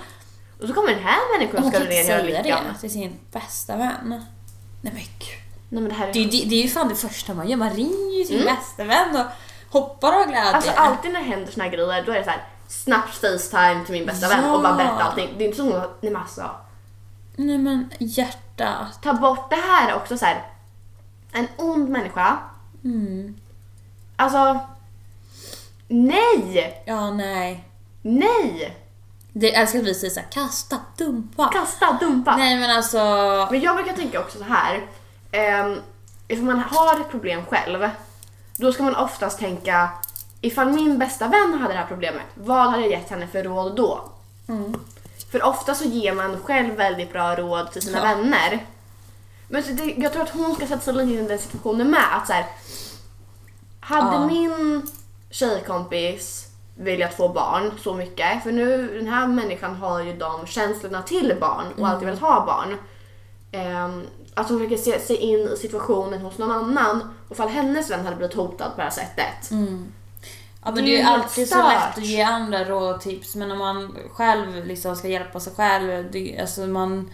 [0.61, 2.65] Och så kommer den här människan hon och ska kan ner inte hela säga lyckan.
[2.75, 4.25] det till sin bästa vän.
[4.81, 5.44] Nej men gud.
[5.75, 6.13] Nej men det här är...
[6.13, 7.57] Det, det, det är ju fan det första man gör.
[7.57, 9.27] Man ringer ju sin bästa vän och
[9.73, 10.51] hoppar av glädje.
[10.51, 13.85] Alltså alltid när det händer såna här grejer då är det så här snabbt facetime
[13.85, 14.77] till min bästa vän och bara Ja.
[14.77, 15.35] berätta allting.
[15.39, 16.51] Det är inte så hon, nej men alltså.
[17.37, 19.03] Nej men hjärtat.
[19.03, 20.43] Ta bort det här är också så här.
[21.33, 22.39] En ond människa.
[22.85, 23.35] Mm.
[24.17, 24.59] Alltså.
[25.89, 26.83] Nej!
[26.87, 27.69] Ja, nej.
[28.03, 28.77] Nej!
[29.33, 31.49] Det, älskar att vi säger såhär, kasta, dumpa.
[31.53, 32.37] Kasta, dumpa.
[32.37, 32.99] Nej men alltså,
[33.51, 34.87] Men jag brukar tänka också så här.
[35.35, 35.81] Um,
[36.29, 37.89] ifall man har ett problem själv,
[38.57, 39.89] då ska man oftast tänka
[40.41, 43.77] ifall min bästa vän hade det här problemet, vad hade jag gett henne för råd
[43.77, 44.01] då?
[45.33, 48.05] För ofta så ger man själv väldigt bra råd till sina Ja.
[48.05, 48.67] vänner.
[49.49, 52.17] Men det, jag tror att hon ska sätta sig lite in i den situationen med.
[52.17, 52.47] Att så här,
[53.81, 54.27] hade Ja.
[54.27, 54.83] min
[55.31, 61.03] tjejkompis velat få barn så mycket, för nu den här människan har ju de känslorna
[61.03, 62.77] till barn och alltid velat ha barn.
[63.85, 67.91] Um, att hon försöker se sig in i situationen hos någon annan och fall hennes
[67.91, 69.51] vän hade blivit hotad på det här sättet.
[69.51, 69.57] ja,
[70.71, 71.73] men Det är det är ju alltid så stört.
[71.73, 75.53] lätt att ge andra råd och tips men om man själv liksom ska hjälpa sig
[75.57, 77.11] själv, det, alltså man...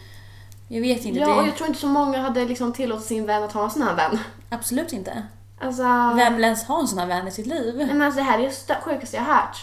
[0.69, 3.27] Jag vet inte, Ja, och det, jag tror inte så många hade liksom tillåtit sin
[3.27, 4.19] vän att ha en sån här vän.
[4.51, 5.23] absolut inte.
[5.61, 5.83] Alltså,
[6.17, 7.75] Vem vill ens ha en sån här vän i sitt liv?
[7.77, 9.57] nej, men alltså det här är det sjukaste jag hört.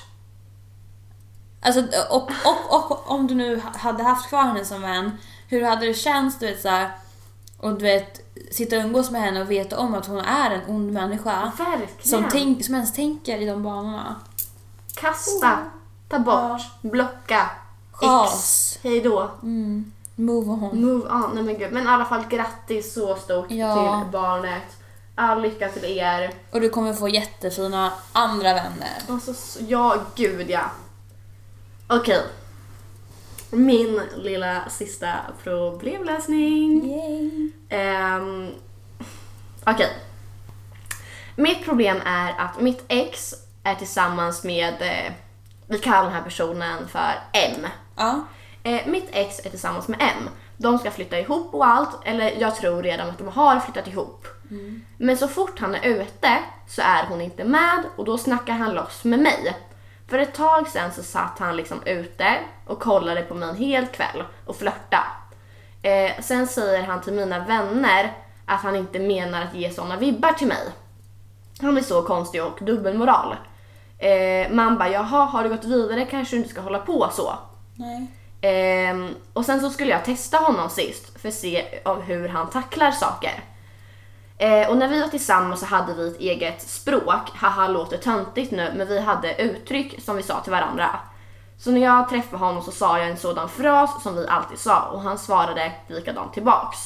[1.62, 2.32] Alltså, och,
[2.70, 5.12] och, och om du nu hade haft kvar henne som vän,
[5.48, 6.92] hur hade det känts, du vet såhär,
[7.58, 10.62] och du vet, sitta och umgås med henne och veta om att hon är en
[10.68, 11.52] ond människa.
[11.58, 11.90] Verkligen.
[12.02, 14.16] Som, tänk, som ens tänker i de banorna.
[14.96, 15.58] Kasta,
[16.10, 17.50] ta bort, blocka,
[17.92, 18.72] Chas.
[18.74, 19.32] X, hej då.
[19.44, 19.92] Mm.
[20.16, 20.82] Move on.
[20.82, 21.32] Move on.
[21.34, 21.72] Nej men gud.
[21.74, 24.02] Men i alla fall grattis så stort Ja.
[24.02, 24.64] till barnet.
[25.16, 26.34] All lycka till er.
[26.52, 29.02] Och du kommer få jättefina andra vänner.
[29.10, 30.62] Alltså, ja gud ja.
[31.88, 32.22] Okej.
[33.52, 35.10] Min lilla sista
[35.44, 36.86] problemlösning.
[36.86, 37.52] Yay.
[37.70, 38.52] Ehm,
[39.66, 39.90] Okej.
[41.36, 43.34] Mitt problem är att mitt ex
[43.64, 45.14] är tillsammans med, eh,
[45.68, 47.68] vi kallar den här personen för M.
[47.96, 48.26] Ja.
[48.64, 50.30] Eh, mitt ex är tillsammans med M.
[50.58, 54.28] De ska flytta ihop och allt, eller jag tror redan att de har flyttat ihop.
[54.98, 56.38] Men så fort han är ute
[56.68, 59.58] så är hon inte med och då snackar han loss med mig.
[60.08, 63.88] För ett tag sen så satt han liksom ute och kollade på mig en hel
[63.88, 65.04] kväll och flörta.
[65.82, 68.14] Eh, sen säger han till mina vänner
[68.46, 70.68] att han inte menar att ge såna vibbar till mig.
[71.62, 73.36] Han är så konstig och dubbelmoral.
[73.98, 77.34] Eh, man bara, jaha, har du gått vidare kanske du inte ska hålla på så.
[77.76, 78.08] Nej.
[78.42, 82.92] Ehm, och sen så skulle jag testa honom sist för att se hur han tacklar
[82.92, 83.44] saker.
[84.38, 87.30] Eh, och när vi var tillsammans så hade vi ett eget språk.
[87.34, 90.90] Haha låter töntigt nu, men vi hade uttryck som vi sa till varandra.
[91.58, 94.82] Så när jag träffade honom så sa jag en sådan fras som vi alltid sa
[94.82, 96.78] och han svarade likadant tillbaks.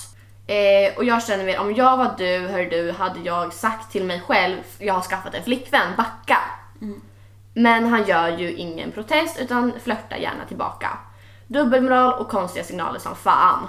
[0.47, 4.04] Eh, och jag känner mer, om jag var du, hör du, hade jag sagt till
[4.04, 6.38] mig själv, jag har skaffat en flickvän, backa.
[7.54, 10.97] Men han gör ju ingen protest utan flörtar gärna tillbaka.
[11.47, 13.68] Dubbelmoral och konstiga signaler som fan.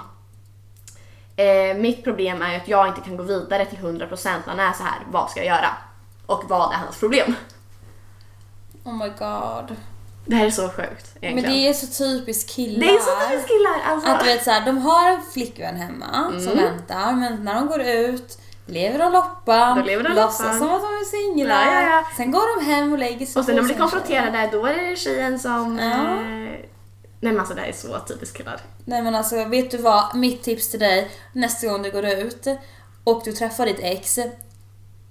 [1.35, 4.59] Eh, mitt problem är ju att jag inte kan gå vidare till 100% när han
[4.59, 4.99] är så här.
[5.11, 5.69] Vad ska jag göra?
[6.25, 7.35] Och vad är hans problem?
[8.83, 9.75] Oh my god.
[10.25, 11.35] Det här är så sjukt egentligen.
[11.35, 12.79] Men det är så typiskt killar.
[12.79, 14.09] Det är så typiskt killar alltså.
[14.09, 16.63] Att du vet såhär, de har en flickvän hemma som Mm.
[16.63, 20.81] väntar men när de går ut lever de loppan, Då lever de låtsas som att
[20.81, 21.65] de är singlar.
[21.65, 22.03] Ja, ja, ja.
[22.17, 24.89] Sen går de hem och lägger sig och sen när de blir konfronterade då är
[24.89, 25.79] det tjejen som...
[25.79, 25.85] Ja.
[25.85, 26.69] Eh...
[27.23, 28.61] Nej men alltså det här är så typiskt killar.
[28.85, 30.15] Nej men alltså vet du vad?
[30.15, 32.47] Mitt tips till dig nästa gång du går ut
[33.03, 34.17] och du träffar ditt ex.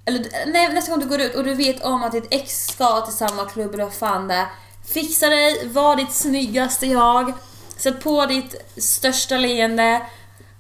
[0.05, 3.01] Eller nej, nästa gång du går ut och du vet om att ditt ex ska
[3.01, 4.47] till samma klubb eller vad fan det är.
[4.95, 7.33] Fixa dig, var ditt snyggaste jag.
[7.77, 10.07] Sätt på ditt största leende.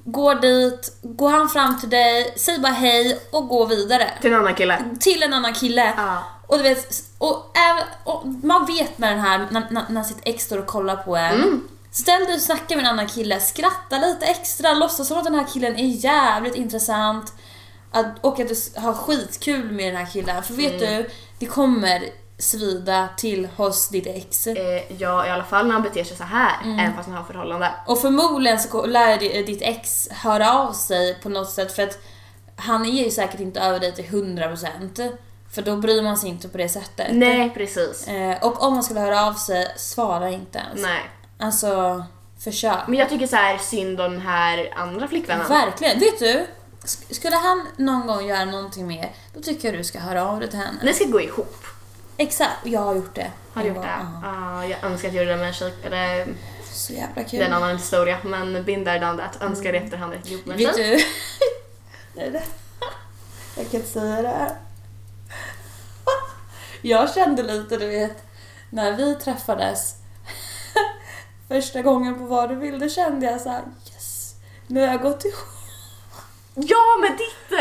[0.04, 4.10] Gå dit, går han fram till dig, säg bara hej och gå vidare.
[4.20, 4.84] Till en annan kille.
[5.00, 5.92] Till en annan kille.
[5.96, 6.22] Ja.
[6.46, 6.88] Och du vet,
[7.18, 10.66] och, även, och man vet med den här, när, när, när sitt ex står och
[10.66, 11.34] kollar på en.
[11.34, 11.68] Mm.
[11.90, 15.34] Ställ dig och snacka med en annan kille, skratta lite extra, låtsas som att den
[15.34, 17.32] här killen är jävligt intressant.
[17.92, 20.42] Att, och att du har skitkul med den här killen.
[20.42, 20.94] För vet Mm.
[21.02, 22.04] du, det kommer
[22.42, 24.46] svida till hos ditt ex.
[24.46, 26.78] Eh, ja i alla fall när han beter sig så här Mm.
[26.78, 27.70] även fast han har förhållande.
[27.86, 31.98] Och förmodligen så lär di- ditt ex höra av sig på något sätt för att
[32.56, 35.12] han är ju säkert inte över dig till 100%
[35.54, 37.06] För då bryr man sig inte på det sättet.
[37.12, 38.08] Nej precis.
[38.08, 40.82] Eh, och om man skulle höra av sig, svara inte ens.
[40.82, 41.00] Nej.
[41.38, 42.04] Alltså,
[42.38, 42.78] försök.
[42.88, 45.48] Men jag tycker så här synd om den här andra flickvännen.
[45.48, 46.00] Verkligen.
[46.00, 46.46] Vet du?
[46.84, 50.40] sk- Skulle han någon gång göra någonting mer, då tycker jag du ska höra av
[50.40, 50.78] dig till henne.
[50.82, 51.56] Ni ska gå ihop.
[52.16, 53.30] Exakt, jag har gjort det.
[53.54, 53.88] Har du gjort det?
[53.88, 54.20] ja.
[54.22, 55.54] Ja, jag önskar att jag gjorde det med en
[55.84, 56.26] eller
[56.72, 57.40] Så jävla det kul.
[57.40, 59.42] är en annan historia, men been there done that.
[59.42, 61.04] Önskar i efterhand att jag en Vet du?
[62.14, 62.24] Det-
[63.56, 64.56] jag kan inte säga det här.
[66.82, 68.22] Jag kände lite, du vet,
[68.70, 69.94] när vi träffades
[71.48, 73.62] första gången på Vad du vill, då kände jag så här:
[73.94, 74.34] yes,
[74.66, 75.48] nu har jag gått ihop.
[76.54, 77.58] Ja, med ditt!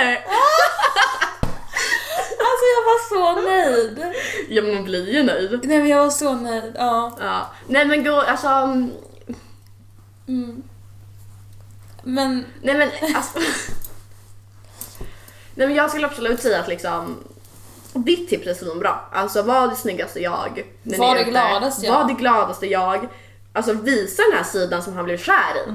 [2.92, 4.14] Jag var så nöjd.
[4.50, 5.60] Ja, men man blir ju nöjd.
[5.64, 7.18] Nej men jag var så nöjd, ja.
[7.22, 7.52] Ja.
[7.68, 8.48] Nej men gå, alltså...
[8.48, 8.92] mm,
[10.28, 10.64] Mm.
[12.04, 13.40] Men Nej men alltså...
[15.56, 17.18] Nej men jag skulle absolut säga att liksom
[17.94, 19.00] ditt tips är svinbra.
[19.12, 20.64] Alltså var det snyggaste jag.
[20.84, 21.94] Var det gladaste jag.
[21.94, 23.08] Var det gladaste jag.
[23.54, 25.72] Alltså visa den här sidan som han blev kär i.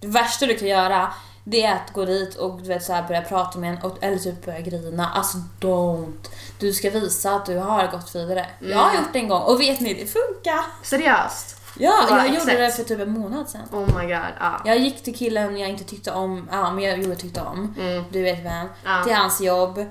[0.00, 1.12] det värsta du kan göra,
[1.50, 3.96] det är att gå dit och du vet, så här, börja prata med en och,
[4.04, 5.10] eller typ börja grina.
[5.14, 6.28] Alltså don't.
[6.58, 8.46] Du ska visa att du har gått vidare.
[8.60, 10.60] Jag har gjort det en gång och vet ni, det funkar.
[10.82, 11.54] Seriöst.
[11.80, 12.58] Ja, jag gjorde exakt.
[12.58, 13.62] det för typ en månad sedan.
[13.72, 14.24] Oh my god.
[14.40, 14.60] Ja.
[14.64, 17.74] Jag gick till killen jag inte tyckte om, ja men jag, jo, jag tyckte om,
[17.78, 18.04] Mm.
[18.12, 19.02] du vet vem, Ja.
[19.04, 19.84] till hans jobb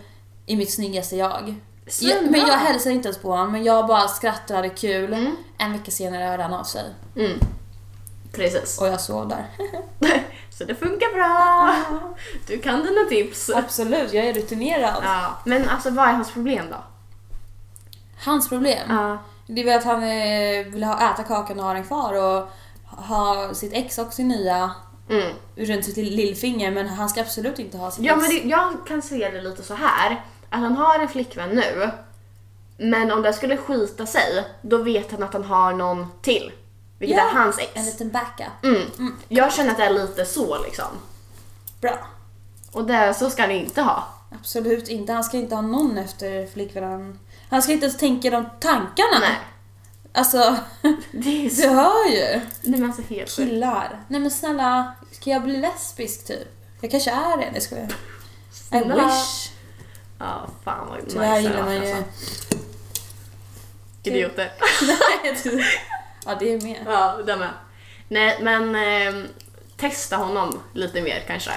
[0.45, 1.55] i mitt snyggaste jag.
[2.01, 5.13] jag men jag hälsade inte ens på honom, men jag bara skrattade kul.
[5.13, 5.35] Mm.
[5.57, 6.83] En vecka senare hörde han av sig
[7.15, 7.39] Mm.
[8.31, 8.81] Precis.
[8.81, 9.45] och jag sov där.
[10.49, 11.75] Så det funkar bra.
[12.47, 13.49] Du kan dina tips.
[13.49, 15.01] Absolut, jag är rutinerad.
[15.03, 15.37] Ja.
[15.45, 16.77] Men alltså vad är hans problem då?
[18.25, 19.17] Hans problem, Ja.
[19.47, 22.49] det är väl att han eh, vill ha, äta kakan och ha den kvar och
[23.05, 24.71] ha sitt ex och sin nya
[25.09, 25.33] Mm.
[25.55, 28.21] runt sitt lill- lillfinger men han ska absolut inte ha sitt Ja ex.
[28.21, 30.11] men det, jag kan se det lite så här
[30.49, 31.89] att han har en flickvän nu
[32.77, 36.51] men om det skulle skita sig då vet han att han har någon till.
[36.99, 37.71] Vilket Ja, är hans ex.
[37.73, 38.63] En liten backup.
[38.63, 39.15] Mm.
[39.27, 40.85] Jag känner att det är lite så liksom.
[41.81, 42.07] Bra.
[42.71, 44.07] Och det, så ska han inte ha.
[44.39, 45.13] Absolut inte.
[45.13, 47.19] Han ska inte ha någon efter flickvännen.
[47.49, 49.19] Han ska inte ens tänka de tankarna.
[49.19, 49.37] Nej.
[50.13, 50.57] Alltså,
[51.11, 51.69] Det är du så...
[51.69, 52.41] hör ju.
[52.61, 53.35] Nej men alltså helt.
[53.35, 54.05] Killar.
[54.07, 56.47] Nej men snälla, ska jag bli lesbisk typ?
[56.81, 57.89] Jag kanske är det, det ska jag.
[57.89, 57.93] I
[58.51, 58.95] Snälla.
[58.95, 59.51] wish.
[60.19, 61.91] Ja, fan vad Tyvärr nice gillar man ju...
[61.91, 62.03] alltså.
[64.03, 64.51] Idioter.
[66.27, 66.77] ja, det är med.
[66.85, 67.49] Ja, det med.
[68.07, 69.23] Nej, men eh,
[69.77, 71.51] testa honom lite mer kanske.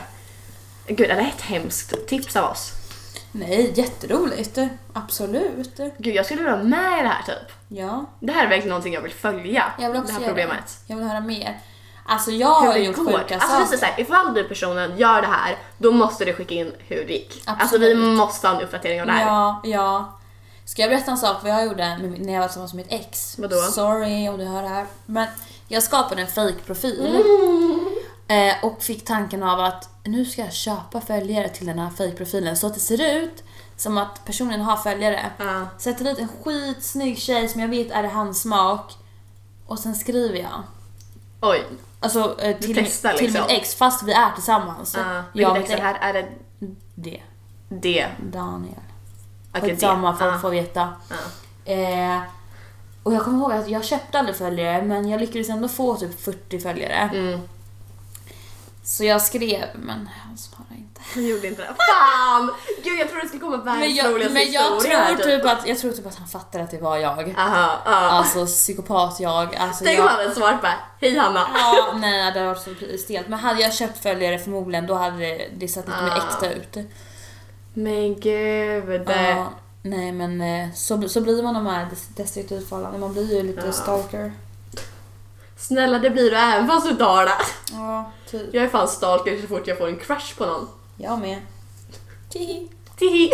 [0.87, 2.73] Gud, är det ett hemskt tips av oss?
[3.33, 4.59] Nej, jätteroligt.
[4.93, 5.81] Absolut.
[5.99, 7.53] Gud, jag skulle vilja vara med i det här typ.
[7.69, 9.65] Ja, Det här är verkligen någonting jag vill följa.
[9.79, 10.65] jag vill också det här problemet.
[10.87, 10.93] Det.
[10.93, 11.59] Jag vill höra mer.
[12.07, 13.05] Alltså jag har Hur det gjort går.
[13.19, 13.77] sjuka Alltså saker.
[13.77, 17.13] så här, ifall du personen gör det här, då måste du skicka in hur det
[17.13, 17.43] gick.
[17.47, 17.89] Alltså Absolut.
[17.91, 19.27] vi måste ha en uppdatering av det här.
[19.27, 20.19] Ja, ja.
[20.71, 23.39] Ska jag berätta en sak vad jag gjorde när jag var tillsammans med mitt ex?
[23.39, 23.57] Vadå?
[23.57, 24.87] Sorry om du hör det här.
[25.07, 25.29] Men
[25.69, 27.07] jag skapade en fake-profil.
[27.07, 27.87] Mm.
[28.29, 32.57] Eh, och fick tanken av att nu ska jag köpa följare till den här fake-profilen
[32.57, 33.43] så att det ser ut
[33.77, 35.31] som att personen har följare.
[35.39, 35.67] Ja.
[35.79, 38.93] Sätter dit en skitsnygg tjej som jag vet är hans smak.
[39.67, 40.63] Och sen skriver jag.
[41.41, 41.65] Oj.
[42.01, 43.43] Alltså eh, till, testar till liksom.
[43.43, 44.97] mitt ex fast vi är tillsammans.
[44.97, 45.99] Uh, jag mitt ex är det här?
[46.01, 46.29] Är det
[46.95, 47.23] Det.
[47.69, 48.09] det?
[48.33, 48.81] Daniel.
[49.55, 50.39] Skitsamma, folk Ja.
[50.39, 50.89] får veta.
[51.09, 51.73] Ja.
[51.73, 52.21] Eh,
[53.03, 56.21] och jag kommer ihåg att jag köpte aldrig följare men jag lyckades ändå få typ
[56.25, 57.11] 40 följare.
[57.15, 57.41] Mm.
[58.83, 61.01] Så jag skrev, men han svarade inte.
[61.15, 61.69] Han gjorde inte det.
[61.69, 62.51] Fan!
[62.85, 65.25] Gud jag trodde det skulle komma Men världens jag, roligaste men jag, historia här, tror
[65.39, 67.35] typ att, jag tror typ att han fattade att det var jag.
[67.39, 67.91] Aha, ja.
[67.93, 69.57] Alltså psykopat jag.
[69.57, 71.47] Alltså, Tänk om jag han hade svarat bara Hej Hanna.
[71.55, 72.71] ja, nej det hade varit så
[73.05, 73.29] stelt.
[73.29, 76.17] Men hade jag köpt följare förmodligen då hade det, det sett lite mer Ah.
[76.17, 76.77] äkta ut.
[77.75, 79.03] Men gud.
[79.09, 79.53] Ja,
[79.83, 83.01] nej men eh, så, så blir man de här des- destruktiva förhållanden.
[83.01, 83.73] Man blir ju lite Ja.
[83.73, 84.33] stalker.
[85.57, 87.33] Snälla det blir du även fast du tar det.
[87.73, 88.55] Ja, typ.
[88.55, 90.69] Jag är fan stalker så fort jag får en crush på någon.
[90.97, 91.39] Jag med.
[92.31, 92.69] Tihi.
[92.97, 93.31] Tihi.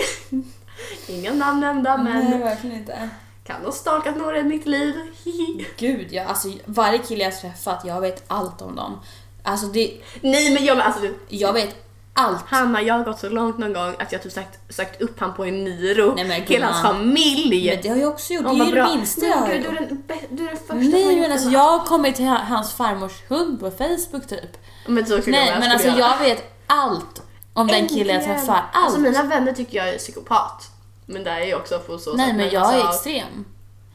[1.08, 3.08] Inga namn nämnda men Nej, verkligen inte.
[3.44, 4.94] kan ha stalkat några i mitt liv.
[5.24, 5.66] Hihi.
[5.78, 9.00] Gud ja, alltså varje kille jag träffat, jag vet allt om dem.
[9.42, 11.85] Alltså det, Nej men jag, alltså, jag vet
[12.16, 12.44] allt.
[12.46, 15.34] Hanna jag har gått så långt någon gång att jag typ sagt, sökt upp han
[15.34, 16.14] på en Niro.
[16.14, 17.70] Nej, men Hela hans familj.
[17.70, 19.68] Men det har jag också gjort, det är ju det minsta jag har gud, du,
[19.68, 19.80] gjort.
[19.80, 22.72] är den, du är den första Nej gjort men alltså jag har kommit till hans
[22.72, 24.56] farmors hund på Facebook typ.
[24.86, 25.98] Men så Nej jag men alltså göra.
[25.98, 28.54] jag vet allt om den killen jag träffar.
[28.54, 28.84] Allt.
[28.84, 30.70] Alltså mina vänner tycker jag är psykopat.
[31.06, 33.44] Men det är ju också på så Nej men jag är alltså, extrem.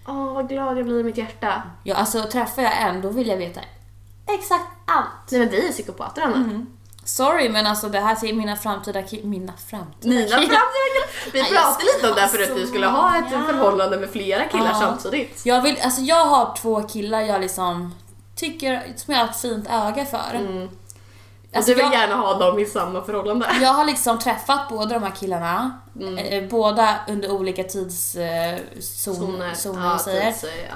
[0.07, 1.61] Åh vad glad jag blir i mitt hjärta.
[1.83, 3.61] Ja, alltså träffar jag en då vill jag veta
[4.27, 5.31] exakt allt.
[5.31, 6.35] Nej men vi är psykopater Anna.
[6.35, 6.67] Mm.
[7.03, 10.37] Sorry men alltså det här till mina framtida ki- Mina framtida Mina killar.
[10.37, 10.59] framtida
[11.33, 11.49] killar.
[11.49, 13.45] Vi pratade lite om det här ska för att ha du skulle ha ett många.
[13.45, 14.79] förhållande med flera killar Ja.
[14.79, 15.45] samtidigt.
[15.45, 17.95] Jag vill, alltså jag har två killar jag liksom
[18.35, 20.35] tycker, som jag har ett fint öga för.
[20.35, 20.69] Mm.
[21.55, 23.45] Alltså, du vill jag- gärna ha dem i samma förhållande.
[23.61, 26.17] Jag har liksom träffat båda de här killarna, Mm.
[26.17, 30.33] eh, båda under olika tidszoner, eh, ja, och säger.
[30.69, 30.75] ja.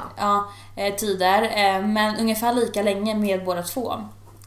[0.75, 4.01] Ja, eh, tider, eh, men ungefär lika länge med båda två.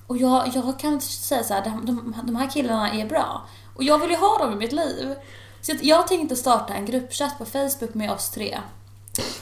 [0.08, 3.42] Och jag, jag kan säga så här, de, de, här killarna är bra.
[3.76, 5.14] Och jag vill ju ha dem i mitt liv.
[5.60, 8.58] Så jag tänkte starta en gruppchatt på Facebook med oss tre.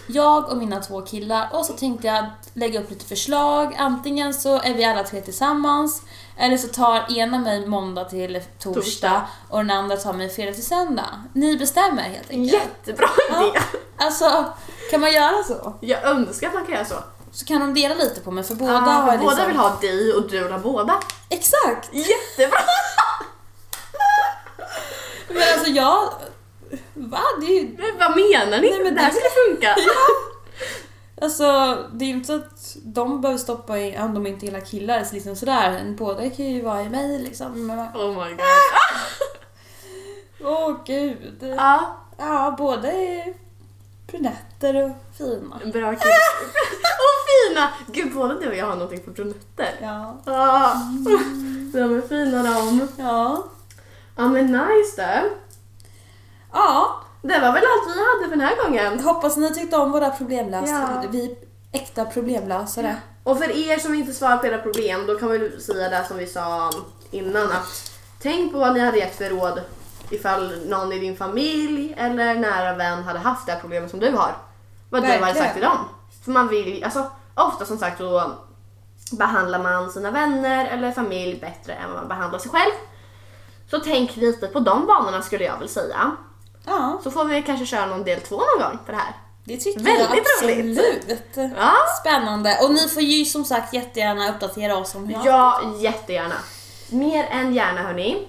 [0.08, 3.74] Jag och mina två killar och så tänkte jag lägga upp lite förslag.
[3.78, 6.02] Antingen så är vi alla tre tillsammans
[6.36, 9.26] eller så tar ena mig måndag till torsdag, Torsdag.
[9.48, 11.22] och den andra tar mig fredag till söndag.
[11.32, 12.52] Ni bestämmer helt enkelt.
[12.52, 13.48] Jättebra Ja.
[13.48, 13.58] idé!
[13.96, 14.44] Alltså,
[14.90, 15.74] kan man göra så?
[15.80, 16.94] Jag önskar att man kan göra så.
[17.32, 19.26] Så kan de dela lite på mig för båda Ah, har liksom...
[19.26, 21.00] Båda vill ha dig och du vill ha båda.
[21.28, 21.88] Exakt!
[21.92, 22.58] Jättebra!
[25.28, 26.08] Men alltså jag...
[26.94, 27.20] Va?
[27.40, 27.76] Det är ju...
[27.78, 28.70] Men vad menar ni?
[28.70, 29.76] Nej, men det här skulle funka.
[31.22, 31.44] Alltså,
[31.92, 35.04] det är ju inte så att de behöver stoppa i, om de inte gillar killar,
[35.04, 35.94] så liksom sådär.
[35.98, 37.70] Båda kan ju vara i mig liksom.
[37.94, 38.40] Oh my god.
[40.44, 41.54] Åh gud.
[41.56, 43.34] Ja, Ja, båda är
[44.06, 45.60] brunetter och fina.
[45.72, 46.10] bra kill.
[47.48, 47.68] Fina!
[47.86, 49.68] Gud, både du och jag har någonting på brunetter.
[49.82, 50.16] Ja.
[50.24, 50.74] Ah,
[51.72, 52.88] de är fina de.
[52.98, 53.44] Ja.
[54.16, 55.28] Ja men nice då.
[56.52, 59.00] Ja, Det var väl allt vi hade för den här gången.
[59.00, 61.00] hoppas ni tyckte om våra problemlösare.
[61.02, 61.08] Ja.
[61.10, 61.36] Vi är
[61.72, 62.96] äkta problemlösare.
[63.22, 66.16] Och för er som inte svarar på era problem, då kan vi säga det som
[66.18, 66.70] vi sa
[67.10, 67.92] innan att
[68.22, 69.60] tänk på vad ni hade gett för råd
[70.10, 74.10] ifall någon i din familj eller nära vän hade haft det här problemet som du
[74.10, 74.36] har.
[74.90, 75.44] Vad du hade Verkligen.
[75.44, 75.78] sagt till dem.
[76.24, 77.10] För man vill alltså
[77.44, 78.32] ofta som sagt så
[79.12, 82.70] behandlar man sina vänner eller familj bättre än vad man behandlar sig själv.
[83.70, 86.16] Så tänk lite på de banorna skulle jag väl säga.
[86.66, 89.12] Ja, Så får vi kanske köra någon del två någon gång på det här.
[89.44, 90.26] det tycker Väldigt jag roligt.
[91.36, 91.52] absolut.
[91.56, 92.58] Ja, Spännande.
[92.62, 96.34] Och ni får ju som sagt jättegärna uppdatera oss om hur Ja, jättegärna.
[96.90, 98.28] Mer än gärna hörni.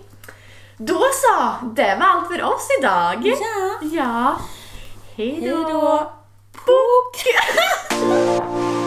[0.78, 3.26] Då så, det var allt för oss idag.
[3.26, 3.80] Ja.
[3.92, 4.36] Ja.
[5.16, 6.12] Hej då.
[6.66, 7.24] Bok.